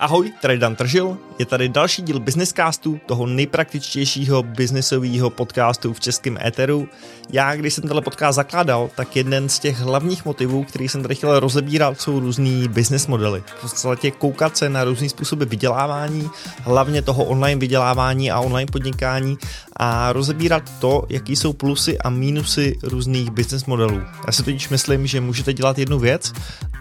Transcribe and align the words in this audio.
Ahoj, 0.00 0.32
tady 0.42 0.58
Dan 0.58 0.76
Tržil, 0.76 1.18
je 1.38 1.46
tady 1.46 1.68
další 1.68 2.02
díl 2.02 2.20
Businesscastu, 2.20 3.00
toho 3.06 3.26
nejpraktičtějšího 3.26 4.42
biznisového 4.42 5.30
podcastu 5.30 5.92
v 5.92 6.00
českém 6.00 6.38
éteru. 6.46 6.88
Já, 7.30 7.56
když 7.56 7.74
jsem 7.74 7.82
tenhle 7.82 8.02
podcast 8.02 8.36
zakládal, 8.36 8.90
tak 8.96 9.16
jeden 9.16 9.48
z 9.48 9.58
těch 9.58 9.78
hlavních 9.78 10.24
motivů, 10.24 10.64
který 10.64 10.88
jsem 10.88 11.02
tady 11.02 11.14
chtěl 11.14 11.40
rozebírat, 11.40 12.00
jsou 12.00 12.20
různý 12.20 12.68
business 12.68 13.06
modely. 13.06 13.42
V 13.46 13.60
podstatě 13.60 14.10
koukat 14.10 14.56
se 14.56 14.68
na 14.68 14.84
různý 14.84 15.08
způsoby 15.08 15.44
vydělávání, 15.44 16.30
hlavně 16.62 17.02
toho 17.02 17.24
online 17.24 17.60
vydělávání 17.60 18.30
a 18.30 18.40
online 18.40 18.72
podnikání 18.72 19.38
a 19.82 20.12
rozebírat 20.12 20.62
to, 20.78 21.02
jaký 21.08 21.36
jsou 21.36 21.52
plusy 21.52 21.98
a 21.98 22.10
mínusy 22.10 22.78
různých 22.82 23.30
business 23.30 23.64
modelů. 23.64 24.02
Já 24.26 24.32
si 24.32 24.42
totiž 24.42 24.68
myslím, 24.68 25.06
že 25.06 25.20
můžete 25.20 25.52
dělat 25.52 25.78
jednu 25.78 25.98
věc 25.98 26.32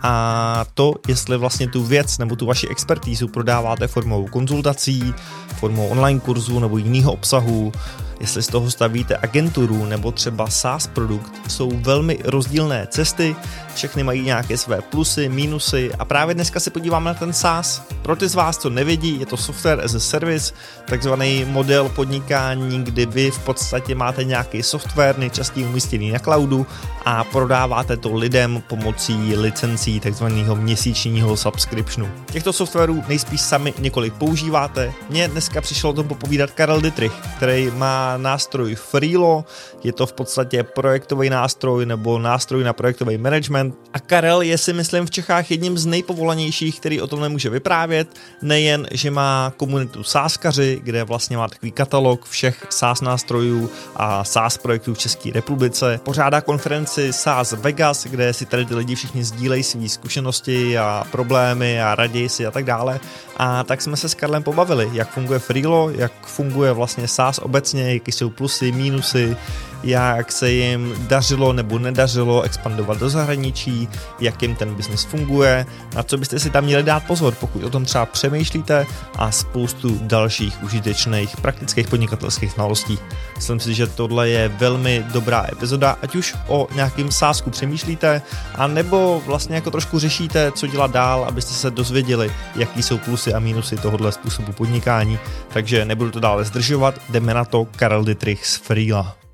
a 0.02 0.66
to, 0.74 0.94
jestli 1.08 1.38
vlastně 1.38 1.68
tu 1.68 1.84
věc 1.84 2.18
nebo 2.18 2.36
tu 2.36 2.46
vaši 2.46 2.68
expertízu 2.68 3.28
prodáváte 3.28 3.88
formou 3.88 4.28
konzultací, 4.28 5.14
formou 5.60 5.88
online 5.88 6.20
kurzu 6.20 6.60
nebo 6.60 6.78
jiného 6.78 7.12
obsahu, 7.12 7.72
jestli 8.20 8.44
z 8.44 8.48
toho 8.48 8.72
stavíte 8.72 9.18
agenturu 9.18 9.86
nebo 9.86 10.12
třeba 10.12 10.48
SaaS 10.48 10.88
produkt, 10.88 11.34
jsou 11.48 11.72
velmi 11.74 12.20
rozdílné 12.24 12.88
cesty, 12.90 13.36
všechny 13.76 14.04
mají 14.04 14.22
nějaké 14.22 14.58
své 14.58 14.82
plusy, 14.82 15.30
mínusy 15.30 15.92
a 16.00 16.06
právě 16.06 16.36
dneska 16.36 16.60
se 16.60 16.70
podíváme 16.70 17.06
na 17.06 17.14
ten 17.14 17.34
SaaS. 17.34 17.82
Pro 18.02 18.16
ty 18.16 18.28
z 18.28 18.36
vás, 18.36 18.58
co 18.58 18.70
nevědí, 18.70 19.20
je 19.20 19.26
to 19.26 19.38
software 19.38 19.82
as 19.86 19.96
a 19.96 20.00
service, 20.00 20.54
takzvaný 20.86 21.46
model 21.46 21.90
podnikání, 21.90 22.84
kdy 22.84 23.06
vy 23.06 23.32
v 23.32 23.40
podstatě 23.40 23.96
máte 23.96 24.24
nějaký 24.24 24.64
software, 24.64 25.18
nejčastěji 25.18 25.66
umístěný 25.66 26.12
na 26.12 26.20
cloudu 26.20 26.68
a 27.06 27.24
prodáváte 27.24 27.98
to 27.98 28.14
lidem 28.16 28.64
pomocí 28.68 29.36
licencí 29.36 30.00
takzvaného 30.00 30.56
měsíčního 30.56 31.38
subscriptionu. 31.38 32.12
Těchto 32.32 32.54
softwarů 32.54 33.04
nejspíš 33.08 33.42
sami 33.42 33.74
několik 33.80 34.14
používáte. 34.14 34.94
Mně 35.10 35.28
dneska 35.28 35.62
přišlo 35.62 35.90
o 35.90 35.94
tom 35.94 36.08
popovídat 36.08 36.52
Karel 36.52 36.82
Dietrich, 36.82 37.14
který 37.38 37.72
má 37.72 38.09
nástroj 38.18 38.76
Freelo, 38.76 39.46
je 39.84 39.94
to 39.94 40.06
v 40.06 40.14
podstatě 40.14 40.64
projektový 40.64 41.30
nástroj 41.30 41.86
nebo 41.86 42.20
nástroj 42.20 42.64
na 42.64 42.74
projektový 42.74 43.18
management. 43.18 43.76
A 43.94 44.00
Karel 44.00 44.42
je 44.42 44.58
si 44.58 44.74
myslím 44.74 45.06
v 45.06 45.12
Čechách 45.12 45.52
jedním 45.52 45.78
z 45.78 45.86
nejpovolanějších, 45.86 46.80
který 46.80 47.02
o 47.02 47.08
tom 47.08 47.22
nemůže 47.22 47.50
vyprávět, 47.50 48.08
nejen, 48.42 48.88
že 48.92 49.12
má 49.12 49.54
komunitu 49.58 50.04
sáskaři, 50.04 50.80
kde 50.84 51.04
vlastně 51.04 51.38
má 51.38 51.48
takový 51.48 51.72
katalog 51.72 52.26
všech 52.26 52.66
SaaS 52.70 53.02
nástrojů 53.02 53.70
a 53.96 54.24
SaaS 54.24 54.58
projektů 54.58 54.94
v 54.94 54.98
České 54.98 55.32
republice, 55.32 56.00
pořádá 56.04 56.42
konferenci 56.42 57.14
SaaS 57.14 57.52
Vegas, 57.52 58.06
kde 58.06 58.34
si 58.34 58.46
tady 58.46 58.66
ty 58.66 58.76
lidi 58.76 58.96
všichni 58.96 59.24
sdílejí 59.24 59.64
své 59.64 59.90
zkušenosti 59.90 60.78
a 60.78 61.04
problémy 61.12 61.82
a 61.82 61.96
raději 61.96 62.30
si 62.30 62.46
a 62.46 62.52
tak 62.52 62.66
dále. 62.66 63.00
A 63.42 63.64
tak 63.64 63.82
jsme 63.82 63.98
se 63.98 64.10
s 64.10 64.14
Karlem 64.14 64.44
pobavili, 64.44 64.90
jak 64.94 65.12
funguje 65.12 65.40
Freelo, 65.40 65.90
jak 65.90 66.12
funguje 66.26 66.74
vlastně 66.74 67.08
SaaS 67.08 67.40
obecně, 67.40 67.94
jaký 67.94 68.12
jsou 68.12 68.30
plusy, 68.30 68.72
mínusy, 68.72 69.38
jak 69.84 70.32
se 70.32 70.52
jim 70.52 70.96
dařilo 71.08 71.54
nebo 71.54 71.80
nedařilo 71.80 72.42
expandovat 72.42 72.98
do 72.98 73.10
zahraničí, 73.10 73.90
jak 74.20 74.42
jim 74.42 74.56
ten 74.56 74.76
biznis 74.76 75.04
funguje, 75.04 75.66
na 75.96 76.04
co 76.04 76.18
byste 76.18 76.40
si 76.40 76.50
tam 76.50 76.64
měli 76.64 76.84
dát 76.84 77.04
pozor, 77.04 77.34
pokud 77.40 77.64
o 77.64 77.70
tom 77.70 77.86
třeba 77.86 78.06
přemýšlíte 78.06 78.86
a 79.16 79.32
spoustu 79.32 80.00
dalších 80.02 80.64
užitečných 80.64 81.38
praktických 81.38 81.88
podnikatelských 81.88 82.52
znalostí. 82.52 83.00
Myslím 83.36 83.60
si, 83.60 83.74
že 83.74 83.88
tohle 83.88 84.30
je 84.30 84.48
velmi 84.48 85.06
dobrá 85.14 85.46
epizoda, 85.52 85.98
ať 86.02 86.16
už 86.16 86.36
o 86.48 86.68
nějakým 86.76 87.12
sásku 87.12 87.50
přemýšlíte, 87.50 88.22
a 88.56 88.68
nebo 88.68 89.22
vlastně 89.26 89.56
jako 89.56 89.72
trošku 89.72 90.00
řešíte, 90.00 90.52
co 90.52 90.68
dělat 90.68 90.92
dál, 90.92 91.26
abyste 91.26 91.54
se 91.54 91.72
dozvěděli, 91.72 92.32
jaký 92.56 92.84
jsou 92.84 92.98
plusy 92.98 93.34
a 93.34 93.40
mínusy 93.40 93.78
tohohle 93.78 94.12
způsobu 94.12 94.52
podnikání. 94.52 95.20
Takže 95.48 95.86
nebudu 95.86 96.12
to 96.12 96.20
dále 96.20 96.46
zdržovat, 96.46 96.96
jdeme 97.10 97.34
na 97.34 97.46
to 97.46 97.68
Karel 97.76 98.04
Dietrich 98.04 98.46
z 98.46 98.56
Freela. 98.56 99.29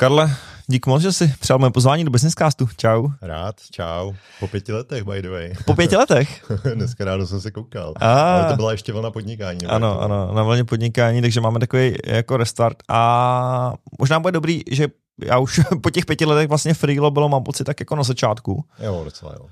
Karle, 0.00 0.36
dík 0.66 0.86
moc, 0.86 1.02
že 1.02 1.12
jsi 1.12 1.34
přijal 1.40 1.58
moje 1.58 1.70
pozvání 1.70 2.04
do 2.04 2.10
Businesscastu. 2.10 2.68
Čau. 2.76 3.08
Rád, 3.22 3.56
čau. 3.70 4.12
Po 4.40 4.48
pěti 4.48 4.72
letech, 4.72 5.04
by 5.04 5.22
the 5.22 5.30
way. 5.30 5.52
Po 5.64 5.74
pěti 5.74 5.96
letech? 5.96 6.44
Dneska 6.74 7.04
ráno 7.04 7.26
jsem 7.26 7.40
se 7.40 7.50
koukal. 7.50 7.94
A... 7.96 8.34
Ale 8.34 8.50
to 8.50 8.56
byla 8.56 8.72
ještě 8.72 8.92
vlna 8.92 9.10
podnikání. 9.10 9.66
Ano, 9.66 9.94
to... 9.94 10.00
ano, 10.00 10.34
na 10.34 10.42
vlně 10.42 10.64
podnikání, 10.64 11.20
takže 11.22 11.40
máme 11.40 11.60
takový 11.60 11.96
jako 12.06 12.36
restart 12.36 12.76
a 12.88 13.74
možná 13.98 14.20
bude 14.20 14.32
dobrý, 14.32 14.62
že 14.70 14.88
já 15.24 15.38
už 15.38 15.60
po 15.82 15.90
těch 15.90 16.06
pěti 16.06 16.24
letech 16.24 16.48
vlastně 16.48 16.74
freelo 16.74 17.10
bylo, 17.10 17.28
mám 17.28 17.42
pocit, 17.42 17.64
tak 17.64 17.80
jako 17.80 17.96
na 17.96 18.02
začátku. 18.02 18.64
Jo, 18.82 19.02
docela 19.04 19.32
jo. 19.38 19.46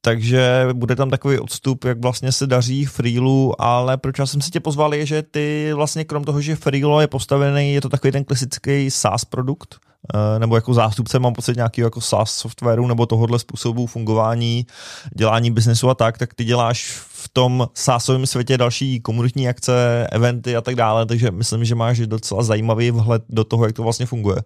Takže 0.00 0.68
bude 0.72 0.96
tam 0.96 1.10
takový 1.10 1.38
odstup, 1.38 1.84
jak 1.84 1.98
vlastně 1.98 2.32
se 2.32 2.46
daří 2.46 2.84
Freelu, 2.84 3.62
ale 3.62 3.96
proč 3.96 4.18
já 4.18 4.26
jsem 4.26 4.40
si 4.40 4.50
tě 4.50 4.60
pozval 4.60 4.94
je, 4.94 5.06
že 5.06 5.22
ty 5.22 5.70
vlastně 5.74 6.04
krom 6.04 6.24
toho, 6.24 6.40
že 6.40 6.56
Freelo 6.56 7.00
je 7.00 7.06
postavený, 7.06 7.74
je 7.74 7.80
to 7.80 7.88
takový 7.88 8.12
ten 8.12 8.24
klasický 8.24 8.90
SaaS 8.90 9.24
produkt, 9.24 9.76
nebo 10.38 10.54
jako 10.54 10.74
zástupce 10.74 11.18
mám 11.18 11.32
pocit 11.32 11.56
nějakého 11.56 11.86
jako 11.86 12.00
SaaS 12.00 12.30
softwaru 12.30 12.86
nebo 12.86 13.06
tohohle 13.06 13.38
způsobu 13.38 13.86
fungování, 13.86 14.66
dělání 15.16 15.50
biznesu 15.50 15.90
a 15.90 15.94
tak, 15.94 16.18
tak 16.18 16.34
ty 16.34 16.44
děláš 16.44 16.84
v 17.24 17.28
tom 17.32 17.68
sásovém 17.74 18.26
světě 18.26 18.58
další 18.58 19.00
komunitní 19.00 19.48
akce, 19.48 20.06
eventy 20.12 20.56
a 20.56 20.60
tak 20.60 20.74
dále, 20.74 21.06
takže 21.06 21.30
myslím, 21.30 21.64
že 21.64 21.74
máš 21.74 21.98
docela 21.98 22.42
zajímavý 22.42 22.90
vhled 22.90 23.22
do 23.28 23.44
toho, 23.44 23.66
jak 23.66 23.74
to 23.74 23.82
vlastně 23.82 24.06
funguje. 24.06 24.36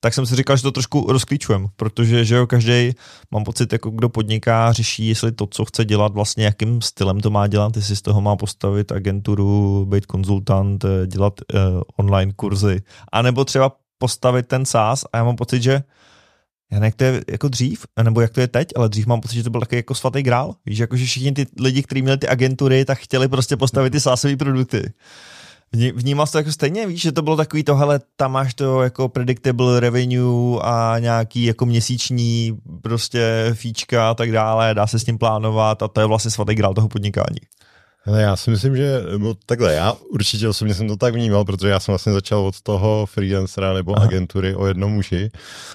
Tak 0.00 0.14
jsem 0.14 0.26
si 0.26 0.36
říkal, 0.36 0.56
že 0.56 0.62
to 0.62 0.72
trošku 0.72 1.06
rozklíčujem, 1.08 1.66
protože 1.76 2.24
že 2.24 2.34
jo, 2.34 2.46
každý, 2.46 2.92
mám 3.30 3.44
pocit, 3.44 3.72
jako 3.72 3.90
kdo 3.90 4.08
podniká, 4.08 4.72
řeší, 4.72 5.08
jestli 5.08 5.32
to, 5.32 5.46
co 5.46 5.64
chce 5.64 5.84
dělat, 5.84 6.12
vlastně 6.12 6.44
jakým 6.44 6.82
stylem 6.82 7.20
to 7.20 7.30
má 7.30 7.46
dělat, 7.46 7.76
jestli 7.76 7.96
z 7.96 8.02
toho 8.02 8.20
má 8.20 8.36
postavit 8.36 8.92
agenturu, 8.92 9.86
být 9.88 10.06
konzultant, 10.06 10.84
eh, 10.84 11.06
dělat 11.06 11.34
uh, 11.54 11.82
online 11.96 12.32
kurzy, 12.36 12.82
anebo 13.12 13.44
třeba 13.44 13.72
postavit 13.98 14.46
ten 14.46 14.64
SaaS 14.64 15.04
a 15.12 15.16
já 15.16 15.24
mám 15.24 15.36
pocit, 15.36 15.62
že 15.62 15.82
já 16.72 16.78
nevím, 16.78 16.84
jak 16.84 16.94
to 16.94 17.04
je 17.04 17.24
jako 17.30 17.48
dřív, 17.48 17.86
nebo 18.02 18.20
jak 18.20 18.32
to 18.32 18.40
je 18.40 18.48
teď, 18.48 18.68
ale 18.76 18.88
dřív 18.88 19.06
mám 19.06 19.20
pocit, 19.20 19.34
že 19.34 19.42
to 19.42 19.50
byl 19.50 19.60
takový 19.60 19.76
jako 19.76 19.94
svatý 19.94 20.22
grál. 20.22 20.54
Víš, 20.66 20.78
jako 20.78 20.96
že 20.96 21.04
všichni 21.04 21.32
ty 21.32 21.46
lidi, 21.60 21.82
kteří 21.82 22.02
měli 22.02 22.18
ty 22.18 22.28
agentury, 22.28 22.84
tak 22.84 22.98
chtěli 22.98 23.28
prostě 23.28 23.56
postavit 23.56 23.90
ty 23.90 24.00
sásové 24.00 24.36
produkty. 24.36 24.92
Vnímal 25.72 26.26
jsi 26.26 26.32
to 26.32 26.38
jako 26.38 26.52
stejně, 26.52 26.86
víš, 26.86 27.00
že 27.00 27.12
to 27.12 27.22
bylo 27.22 27.36
takový 27.36 27.64
to, 27.64 27.76
hele, 27.76 28.00
tam 28.16 28.32
máš 28.32 28.54
to 28.54 28.82
jako 28.82 29.08
predictable 29.08 29.80
revenue 29.80 30.60
a 30.62 30.98
nějaký 30.98 31.44
jako 31.44 31.66
měsíční 31.66 32.58
prostě 32.82 33.50
fíčka 33.52 34.10
a 34.10 34.14
tak 34.14 34.32
dále, 34.32 34.74
dá 34.74 34.86
se 34.86 34.98
s 34.98 35.04
tím 35.04 35.18
plánovat 35.18 35.82
a 35.82 35.88
to 35.88 36.00
je 36.00 36.06
vlastně 36.06 36.30
svatý 36.30 36.54
grál 36.54 36.74
toho 36.74 36.88
podnikání. 36.88 37.38
Ale 38.06 38.22
já 38.22 38.36
si 38.36 38.50
myslím, 38.50 38.76
že 38.76 39.02
no, 39.18 39.34
takhle, 39.46 39.74
já 39.74 39.92
určitě 39.92 40.48
osobně 40.48 40.74
jsem 40.74 40.88
to 40.88 40.96
tak 40.96 41.14
vnímal, 41.14 41.44
protože 41.44 41.68
já 41.68 41.80
jsem 41.80 41.92
vlastně 41.92 42.12
začal 42.12 42.40
od 42.40 42.60
toho 42.60 43.06
freelancera 43.06 43.72
nebo 43.72 43.96
Aha. 43.96 44.06
agentury 44.06 44.54
o 44.54 44.66
jednom 44.66 44.92
muži, 44.92 45.30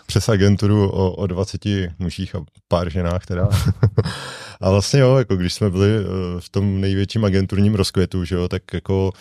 přes 0.06 0.30
agenturu 0.30 0.90
o, 0.90 1.12
o 1.12 1.28
20 1.28 1.62
mužích 2.00 2.36
a 2.36 2.40
pár 2.68 2.90
ženách 2.90 3.26
teda. 3.26 3.50
a 4.62 4.70
vlastně 4.70 5.00
jo, 5.00 5.16
jako 5.16 5.36
když 5.36 5.54
jsme 5.54 5.70
byli 5.70 5.90
eh, 5.90 6.04
v 6.40 6.50
tom 6.50 6.82
největším 6.82 7.26
agenturním 7.26 7.76
rozkvětu, 7.76 8.26
že 8.26 8.36
jo, 8.36 8.48
tak 8.48 8.74
jako 8.74 9.12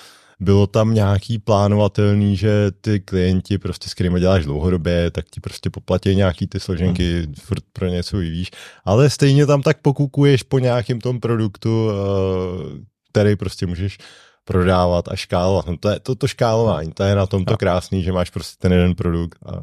bylo 0.41 0.67
tam 0.67 0.95
nějaký 0.95 1.39
plánovatelný, 1.39 2.37
že 2.37 2.71
ty 2.81 3.01
klienti 3.01 3.59
prostě 3.59 3.89
s 3.89 3.95
kterými 3.95 4.21
děláš 4.21 4.45
dlouhodobě, 4.45 5.11
tak 5.11 5.25
ti 5.31 5.41
prostě 5.41 5.71
poplatí 5.71 6.15
nějaký 6.15 6.47
ty 6.47 6.61
složenky, 6.61 7.23
hmm. 7.23 7.35
furt 7.35 7.65
pro 7.73 7.87
něco 7.87 8.17
vyvíš, 8.17 8.51
ale 8.85 9.11
stejně 9.11 9.47
tam 9.47 9.63
tak 9.63 9.81
pokukuješ 9.83 10.43
po 10.43 10.59
nějakém 10.59 11.01
tom 11.01 11.21
produktu, 11.21 11.91
eh, 11.91 12.90
který 13.13 13.37
prostě 13.37 13.67
můžeš 13.67 13.99
prodávat 14.45 15.09
a 15.09 15.17
škálovat. 15.17 15.67
No 15.67 15.77
to, 15.77 15.89
je, 15.89 16.01
to, 16.01 16.15
to 16.15 16.27
škálování, 16.27 16.93
to 16.93 17.03
je 17.03 17.15
na 17.15 17.27
tom 17.27 17.45
to 17.45 17.57
krásný, 17.57 18.03
že 18.03 18.13
máš 18.13 18.31
prostě 18.31 18.57
ten 18.59 18.73
jeden 18.73 18.95
produkt 18.95 19.39
a 19.47 19.63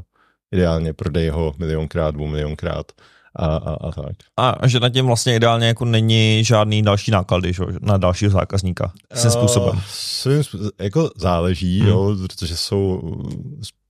ideálně 0.51 0.93
prodej 0.93 1.29
ho 1.29 1.53
milionkrát, 1.57 2.15
dvou 2.15 2.27
milionkrát 2.27 2.91
a, 3.35 3.45
a, 3.45 3.73
a 3.73 3.91
tak. 3.91 4.15
A 4.37 4.67
že 4.67 4.79
na 4.79 4.89
tím 4.89 5.05
vlastně 5.05 5.35
ideálně 5.35 5.67
jako 5.67 5.85
není 5.85 6.43
žádný 6.43 6.83
další 6.83 7.11
náklady 7.11 7.53
že? 7.53 7.63
na 7.81 7.97
dalšího 7.97 8.31
zákazníka 8.31 8.91
svým 9.13 9.31
způsobem. 9.31 9.81
Svým 9.87 10.43
způsobem, 10.43 10.71
jako 10.79 11.09
záleží, 11.15 11.79
hmm. 11.79 11.89
jo, 11.89 12.15
protože 12.21 12.57
jsou 12.57 13.01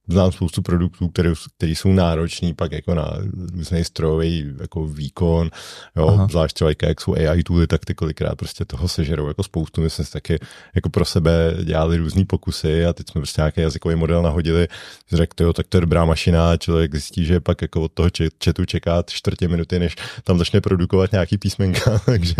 znám 0.08 0.32
spoustu 0.32 0.62
produktů, 0.62 1.08
které, 1.08 1.34
které 1.58 1.72
jsou 1.72 1.92
náročné 1.92 2.54
pak 2.54 2.72
jako 2.72 2.96
na 2.96 3.18
různý 3.54 3.84
strojový 3.84 4.54
jako 4.62 4.86
výkon, 4.86 5.50
jo, 5.96 6.08
Aha. 6.08 6.28
zvlášť 6.32 6.56
třeba 6.56 6.72
jak 6.84 7.02
jsou 7.02 7.16
AI 7.16 7.44
tooly, 7.44 7.68
tak 7.68 7.86
ty 7.86 7.96
kolikrát 7.96 8.36
prostě 8.36 8.66
toho 8.66 8.88
sežerou 8.88 9.28
jako 9.28 9.44
spoustu. 9.44 9.82
My 9.82 9.90
jsme 9.90 10.06
si 10.06 10.12
taky 10.12 10.40
jako 10.76 10.90
pro 10.90 11.06
sebe 11.06 11.54
dělali 11.64 11.98
různé 11.98 12.26
pokusy 12.26 12.86
a 12.86 12.94
teď 12.94 13.10
jsme 13.10 13.22
prostě 13.22 13.42
nějaký 13.42 13.62
jazykový 13.62 13.96
model 13.96 14.22
nahodili, 14.22 14.68
řekl, 15.12 15.44
jo, 15.44 15.54
tak 15.54 15.68
to 15.68 15.78
je 15.78 15.82
dobrá 15.82 16.06
mašina 16.06 16.58
člověk 16.58 16.92
zjistí, 16.92 17.26
že 17.26 17.40
pak 17.40 17.62
jako 17.62 17.82
od 17.82 17.92
toho 17.92 18.10
chatu 18.44 18.66
čeká 18.66 19.04
čtvrtě 19.08 19.48
minuty, 19.48 19.80
než 19.80 19.96
tam 20.24 20.38
začne 20.38 20.62
produkovat 20.62 21.12
nějaký 21.12 21.38
písmenka, 21.38 22.00
takže 22.06 22.36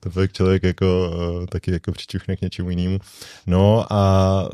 to 0.00 0.10
pak 0.10 0.32
člověk 0.32 0.62
jako 0.62 1.10
eh, 1.42 1.46
taky 1.46 1.72
jako 1.72 1.92
přičuchne 1.92 2.36
k 2.36 2.40
něčemu 2.40 2.70
jinému. 2.70 2.98
No 3.46 3.92
a 3.92 4.02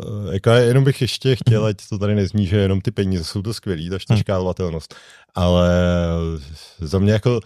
eh, 0.01 0.35
jako 0.35 0.51
jenom 0.51 0.85
bych 0.85 1.01
ještě 1.01 1.37
chtěl, 1.37 1.65
ať 1.65 1.77
to 1.89 1.99
tady 1.99 2.15
nezní, 2.15 2.47
že 2.47 2.58
jenom 2.61 2.81
ty 2.81 2.91
peníze 2.91 3.25
jsou 3.25 3.43
to 3.43 3.55
skvělý, 3.55 3.91
ta 4.09 4.17
škálovatelnost, 4.17 4.95
ale 5.35 5.71
za 6.81 6.99
mě 6.99 7.13
jako 7.13 7.41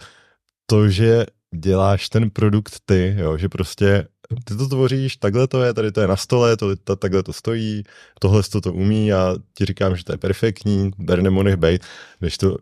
to, 0.65 0.89
že 0.89 1.25
děláš 1.55 2.09
ten 2.09 2.29
produkt 2.29 2.79
ty, 2.85 3.15
jo, 3.17 3.37
že 3.37 3.49
prostě 3.49 4.07
ty 4.43 4.55
to 4.57 4.67
tvoříš, 4.67 5.17
takhle 5.17 5.47
to 5.47 5.63
je, 5.63 5.73
tady 5.73 5.91
to 5.91 6.01
je 6.01 6.07
na 6.07 6.17
stole, 6.17 6.57
to, 6.57 6.75
to, 6.75 6.95
takhle 6.95 7.23
to 7.23 7.33
stojí, 7.33 7.83
tohle 8.19 8.43
to 8.43 8.61
to 8.61 8.73
umí 8.73 9.13
a 9.13 9.35
ti 9.57 9.65
říkám, 9.65 9.95
že 9.95 10.03
to 10.03 10.11
je 10.13 10.17
perfektní, 10.17 10.91
ber 10.97 11.21
nebo 11.21 11.43
nech 11.43 11.55
bejt, 11.55 11.83
když 12.19 12.37
to 12.37 12.57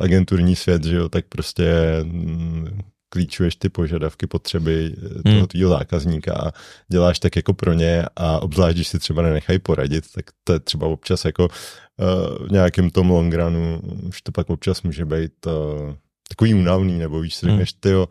agenturní 0.00 0.56
svět, 0.56 0.84
že 0.84 0.96
jo, 0.96 1.08
tak 1.08 1.24
prostě 1.28 1.72
mm, 2.02 2.63
klíčuješ 3.14 3.56
ty 3.56 3.68
požadavky, 3.68 4.26
potřeby 4.26 4.90
eh, 4.90 5.22
toho 5.22 5.38
hmm. 5.38 5.46
tvýho 5.46 5.70
zákazníka 5.70 6.34
a 6.34 6.52
děláš 6.90 7.18
tak 7.18 7.36
jako 7.36 7.54
pro 7.54 7.72
ně 7.72 8.04
a 8.16 8.42
obzvlášť, 8.42 8.74
když 8.74 8.88
si 8.88 8.98
třeba 8.98 9.22
nenechají 9.22 9.58
poradit, 9.58 10.04
tak 10.14 10.24
to 10.44 10.52
je 10.52 10.60
třeba 10.60 10.86
občas 10.86 11.24
jako 11.24 11.46
uh, 11.46 12.46
v 12.48 12.50
nějakém 12.50 12.90
tom 12.90 13.10
long 13.10 13.34
runu, 13.34 13.80
už 14.08 14.22
to 14.22 14.32
pak 14.32 14.50
občas 14.50 14.82
může 14.82 15.04
být 15.04 15.46
uh, 15.46 15.94
takový 16.28 16.54
únavný, 16.54 16.98
nebo 16.98 17.20
víš 17.20 17.34
si 17.34 17.46
řekneš, 17.46 17.72
hmm. 17.72 17.80
tyjo, 17.80 18.08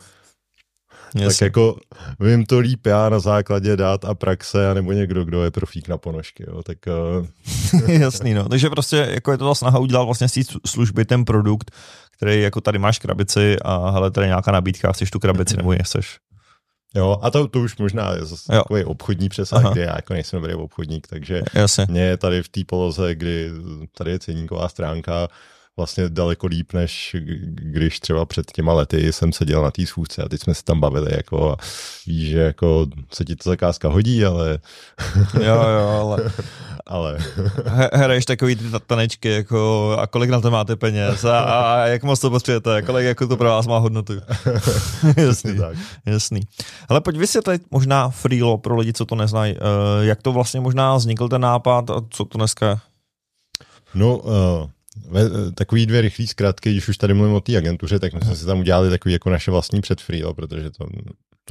tak 1.13 1.41
jako 1.41 1.77
vím 2.19 2.45
to 2.45 2.59
líp 2.59 2.85
já 2.85 3.09
na 3.09 3.19
základě 3.19 3.75
dát 3.77 4.05
a 4.05 4.15
praxe, 4.15 4.73
nebo 4.73 4.91
někdo, 4.91 5.25
kdo 5.25 5.43
je 5.43 5.51
profík 5.51 5.87
na 5.87 5.97
ponožky, 5.97 6.45
jo, 6.47 6.63
tak... 6.63 6.77
Uh... 6.87 7.89
Jasný, 8.01 8.33
no. 8.33 8.49
Takže 8.49 8.69
prostě 8.69 9.07
jako 9.11 9.31
je 9.31 9.37
to 9.37 9.47
ta 9.47 9.55
snaha 9.55 9.79
udělat 9.79 10.03
vlastně 10.03 10.29
z 10.29 10.33
té 10.33 10.41
služby 10.65 11.05
ten 11.05 11.25
produkt, 11.25 11.71
který 12.17 12.41
jako 12.41 12.61
tady 12.61 12.79
máš 12.79 12.99
krabici 12.99 13.57
a 13.61 13.89
hele, 13.89 14.11
tady 14.11 14.27
nějaká 14.27 14.51
nabídka, 14.51 14.91
chceš 14.91 15.11
tu 15.11 15.19
krabici 15.19 15.57
nebo 15.57 15.71
nechceš. 15.71 16.17
Jo, 16.95 17.17
a 17.21 17.31
to, 17.31 17.47
to 17.47 17.59
už 17.59 17.77
možná 17.77 18.13
je 18.13 18.25
zase 18.25 18.51
takový 18.51 18.83
obchodní 18.83 19.29
přesah, 19.29 19.71
kde 19.71 19.81
já 19.81 19.95
jako 19.95 20.13
nejsem 20.13 20.41
dobrý 20.41 20.53
obchodník, 20.53 21.07
takže 21.07 21.41
Jasně. 21.53 21.85
mě 21.89 22.01
je 22.01 22.17
tady 22.17 22.43
v 22.43 22.49
té 22.49 22.61
poloze, 22.67 23.15
kdy 23.15 23.51
tady 23.97 24.11
je 24.11 24.19
ceníková 24.19 24.69
stránka, 24.69 25.27
vlastně 25.77 26.09
daleko 26.09 26.47
líp, 26.47 26.73
než 26.73 27.15
když 27.45 27.99
třeba 27.99 28.25
před 28.25 28.51
těma 28.51 28.73
lety 28.73 29.13
jsem 29.13 29.33
seděl 29.33 29.63
na 29.63 29.71
té 29.71 29.85
schůzce 29.85 30.23
a 30.23 30.29
teď 30.29 30.41
jsme 30.41 30.53
se 30.53 30.63
tam 30.63 30.79
bavili, 30.79 31.11
jako 31.15 31.51
a 31.51 31.57
víš, 32.07 32.29
že 32.29 32.39
jako 32.39 32.87
se 33.13 33.25
ti 33.25 33.35
ta 33.35 33.49
zakázka 33.49 33.89
hodí, 33.89 34.25
ale... 34.25 34.59
jo, 35.33 35.55
jo, 35.79 35.87
ale... 36.01 36.31
ale... 36.85 37.17
Hraješ 37.93 38.25
takový 38.25 38.55
ty 38.55 38.63
tanečky, 38.87 39.29
jako 39.29 39.91
a 39.99 40.07
kolik 40.07 40.29
na 40.29 40.41
to 40.41 40.51
máte 40.51 40.75
peněz 40.75 41.25
a, 41.25 41.39
a 41.39 41.87
jak 41.87 42.03
moc 42.03 42.19
to 42.19 42.29
potřebujete, 42.29 42.81
kolik 42.81 43.05
jako 43.05 43.27
to 43.27 43.37
pro 43.37 43.49
vás 43.49 43.67
má 43.67 43.77
hodnotu. 43.77 44.13
jasný, 45.17 45.57
tak. 45.57 45.77
jasný. 46.05 46.41
Ale 46.89 47.01
pojď 47.01 47.17
vysvětlit 47.17 47.61
možná 47.71 48.09
freelo 48.09 48.57
pro 48.57 48.75
lidi, 48.75 48.93
co 48.93 49.05
to 49.05 49.15
neznají, 49.15 49.55
uh, 49.55 49.59
jak 50.01 50.21
to 50.21 50.31
vlastně 50.31 50.59
možná 50.59 50.95
vznikl 50.95 51.29
ten 51.29 51.41
nápad 51.41 51.89
a 51.89 52.01
co 52.09 52.25
to 52.25 52.37
dneska 52.37 52.81
No, 53.95 54.17
uh, 54.17 54.33
takový 55.55 55.85
dvě 55.85 56.01
rychlé 56.01 56.27
zkrátky, 56.27 56.71
když 56.71 56.87
už 56.87 56.97
tady 56.97 57.13
mluvím 57.13 57.35
o 57.35 57.41
té 57.41 57.57
agentuře, 57.57 57.99
tak 57.99 58.13
my 58.13 58.21
jsme 58.21 58.35
si 58.35 58.45
tam 58.45 58.59
udělali 58.59 58.89
takový 58.89 59.13
jako 59.13 59.29
naše 59.29 59.51
vlastní 59.51 59.81
předfree, 59.81 60.23
protože 60.35 60.71
to, 60.71 60.85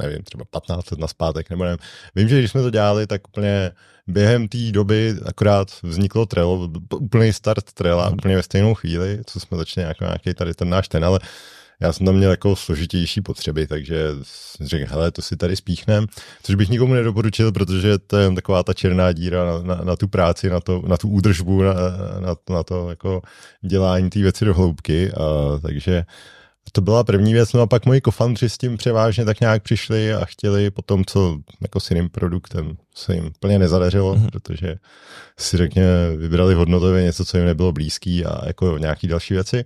nevím, 0.01 0.23
třeba 0.23 0.45
15 0.45 0.91
let 0.91 0.99
naspátek, 0.99 1.49
nebo 1.49 1.63
nevím. 1.63 1.79
Vím, 2.15 2.29
že 2.29 2.39
když 2.39 2.51
jsme 2.51 2.61
to 2.61 2.69
dělali, 2.69 3.07
tak 3.07 3.27
úplně 3.27 3.71
během 4.07 4.47
té 4.47 4.71
doby 4.71 5.15
akorát 5.25 5.67
vzniklo 5.83 6.25
Trello, 6.25 6.69
úplný 6.95 7.33
start 7.33 7.73
Trella, 7.73 8.09
úplně 8.09 8.35
ve 8.35 8.43
stejnou 8.43 8.73
chvíli, 8.73 9.21
co 9.25 9.39
jsme 9.39 9.57
začali 9.57 9.87
jako 9.87 10.03
nějaký 10.03 10.33
tady 10.33 10.53
ten 10.53 10.69
náš 10.69 10.87
ten, 10.87 11.05
ale 11.05 11.19
já 11.79 11.93
jsem 11.93 12.05
tam 12.05 12.15
měl 12.15 12.31
jako 12.31 12.55
složitější 12.55 13.21
potřeby, 13.21 13.67
takže 13.67 14.09
jsem 14.23 14.67
řekl, 14.67 14.91
hele, 14.93 15.11
to 15.11 15.21
si 15.21 15.37
tady 15.37 15.55
spíchnem, 15.55 16.07
což 16.43 16.55
bych 16.55 16.69
nikomu 16.69 16.93
nedoporučil, 16.93 17.51
protože 17.51 17.97
to 17.97 18.17
je 18.17 18.31
taková 18.31 18.63
ta 18.63 18.73
černá 18.73 19.11
díra 19.11 19.45
na, 19.45 19.75
na, 19.75 19.83
na 19.83 19.95
tu 19.95 20.07
práci, 20.07 20.49
na, 20.49 20.59
to, 20.59 20.81
na 20.87 20.97
tu 20.97 21.09
údržbu, 21.09 21.63
na, 21.63 21.73
na, 22.19 22.35
na 22.49 22.63
to 22.63 22.89
jako 22.89 23.21
dělání 23.61 24.09
té 24.09 24.19
věci 24.19 24.45
do 24.45 24.53
hloubky, 24.53 25.11
a, 25.11 25.59
takže 25.61 26.05
to 26.71 26.81
byla 26.81 27.03
první 27.03 27.33
věc, 27.33 27.53
no 27.53 27.61
a 27.61 27.67
pak 27.67 27.85
moji 27.85 28.01
kofandři 28.01 28.49
s 28.49 28.57
tím 28.57 28.77
převážně 28.77 29.25
tak 29.25 29.39
nějak 29.39 29.63
přišli 29.63 30.13
a 30.13 30.25
chtěli 30.25 30.71
po 30.71 30.81
tom, 30.81 31.05
co 31.05 31.37
jako 31.61 31.79
s 31.79 31.91
jiným 31.91 32.09
produktem 32.09 32.77
se 32.95 33.15
jim 33.15 33.31
plně 33.39 33.59
nezadařilo, 33.59 34.15
mm-hmm. 34.15 34.29
protože 34.31 34.75
si 35.39 35.57
řekně 35.57 35.85
vybrali 36.17 36.53
hodnotově 36.53 37.03
něco, 37.03 37.25
co 37.25 37.37
jim 37.37 37.45
nebylo 37.45 37.71
blízký 37.71 38.25
a 38.25 38.47
jako 38.47 38.77
nějaký 38.77 39.07
další 39.07 39.33
věci, 39.33 39.65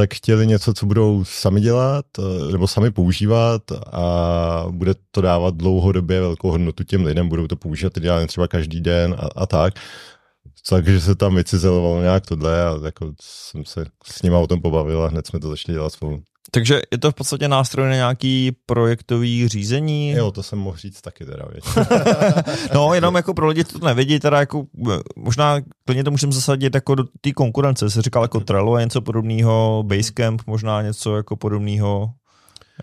tak 0.00 0.14
chtěli 0.14 0.46
něco, 0.46 0.74
co 0.74 0.86
budou 0.86 1.24
sami 1.24 1.60
dělat 1.60 2.04
eh, 2.18 2.52
nebo 2.52 2.68
sami 2.68 2.90
používat 2.90 3.62
a 3.92 4.64
bude 4.70 4.94
to 5.10 5.20
dávat 5.20 5.54
dlouhodobě 5.54 6.20
velkou 6.20 6.50
hodnotu 6.50 6.84
těm 6.84 7.04
lidem, 7.04 7.28
budou 7.28 7.46
to 7.46 7.56
používat 7.56 7.96
ideálně 7.96 8.26
třeba 8.26 8.48
každý 8.48 8.80
den 8.80 9.16
a, 9.18 9.28
a 9.36 9.46
tak. 9.46 9.74
Takže 10.68 11.00
se 11.00 11.14
tam 11.14 11.34
vycizelovalo 11.34 12.00
nějak 12.02 12.26
tohle 12.26 12.66
a 12.66 12.78
jako 12.84 13.12
jsem 13.20 13.64
se 13.64 13.86
s 14.04 14.22
nima 14.22 14.38
o 14.38 14.46
tom 14.46 14.60
pobavil 14.60 15.02
a 15.02 15.08
hned 15.08 15.26
jsme 15.26 15.40
to 15.40 15.50
začali 15.50 15.76
dělat 15.76 15.92
spolu. 15.92 16.22
Takže 16.50 16.82
je 16.90 16.98
to 16.98 17.10
v 17.10 17.14
podstatě 17.14 17.48
nástroj 17.48 17.88
na 17.88 17.94
nějaký 17.94 18.52
projektový 18.66 19.48
řízení? 19.48 20.10
Jo, 20.10 20.30
to 20.30 20.42
jsem 20.42 20.58
mohl 20.58 20.76
říct 20.76 21.00
taky 21.00 21.24
teda, 21.26 21.44
No, 22.74 22.94
jenom 22.94 23.14
jako 23.14 23.34
pro 23.34 23.48
lidi, 23.48 23.64
to 23.64 23.86
nevidí, 23.86 24.20
teda 24.20 24.40
jako 24.40 24.66
možná 25.16 25.60
klidně 25.84 26.04
to 26.04 26.10
můžeme 26.10 26.32
zasadit 26.32 26.74
jako 26.74 26.94
do 26.94 27.04
té 27.20 27.32
konkurence, 27.32 27.90
se 27.90 28.02
říkal 28.02 28.22
jako 28.22 28.40
Trello 28.40 28.74
a 28.74 28.80
něco 28.80 29.00
podobného, 29.00 29.84
Basecamp 29.86 30.42
možná 30.46 30.82
něco 30.82 31.16
jako 31.16 31.36
podobného. 31.36 32.10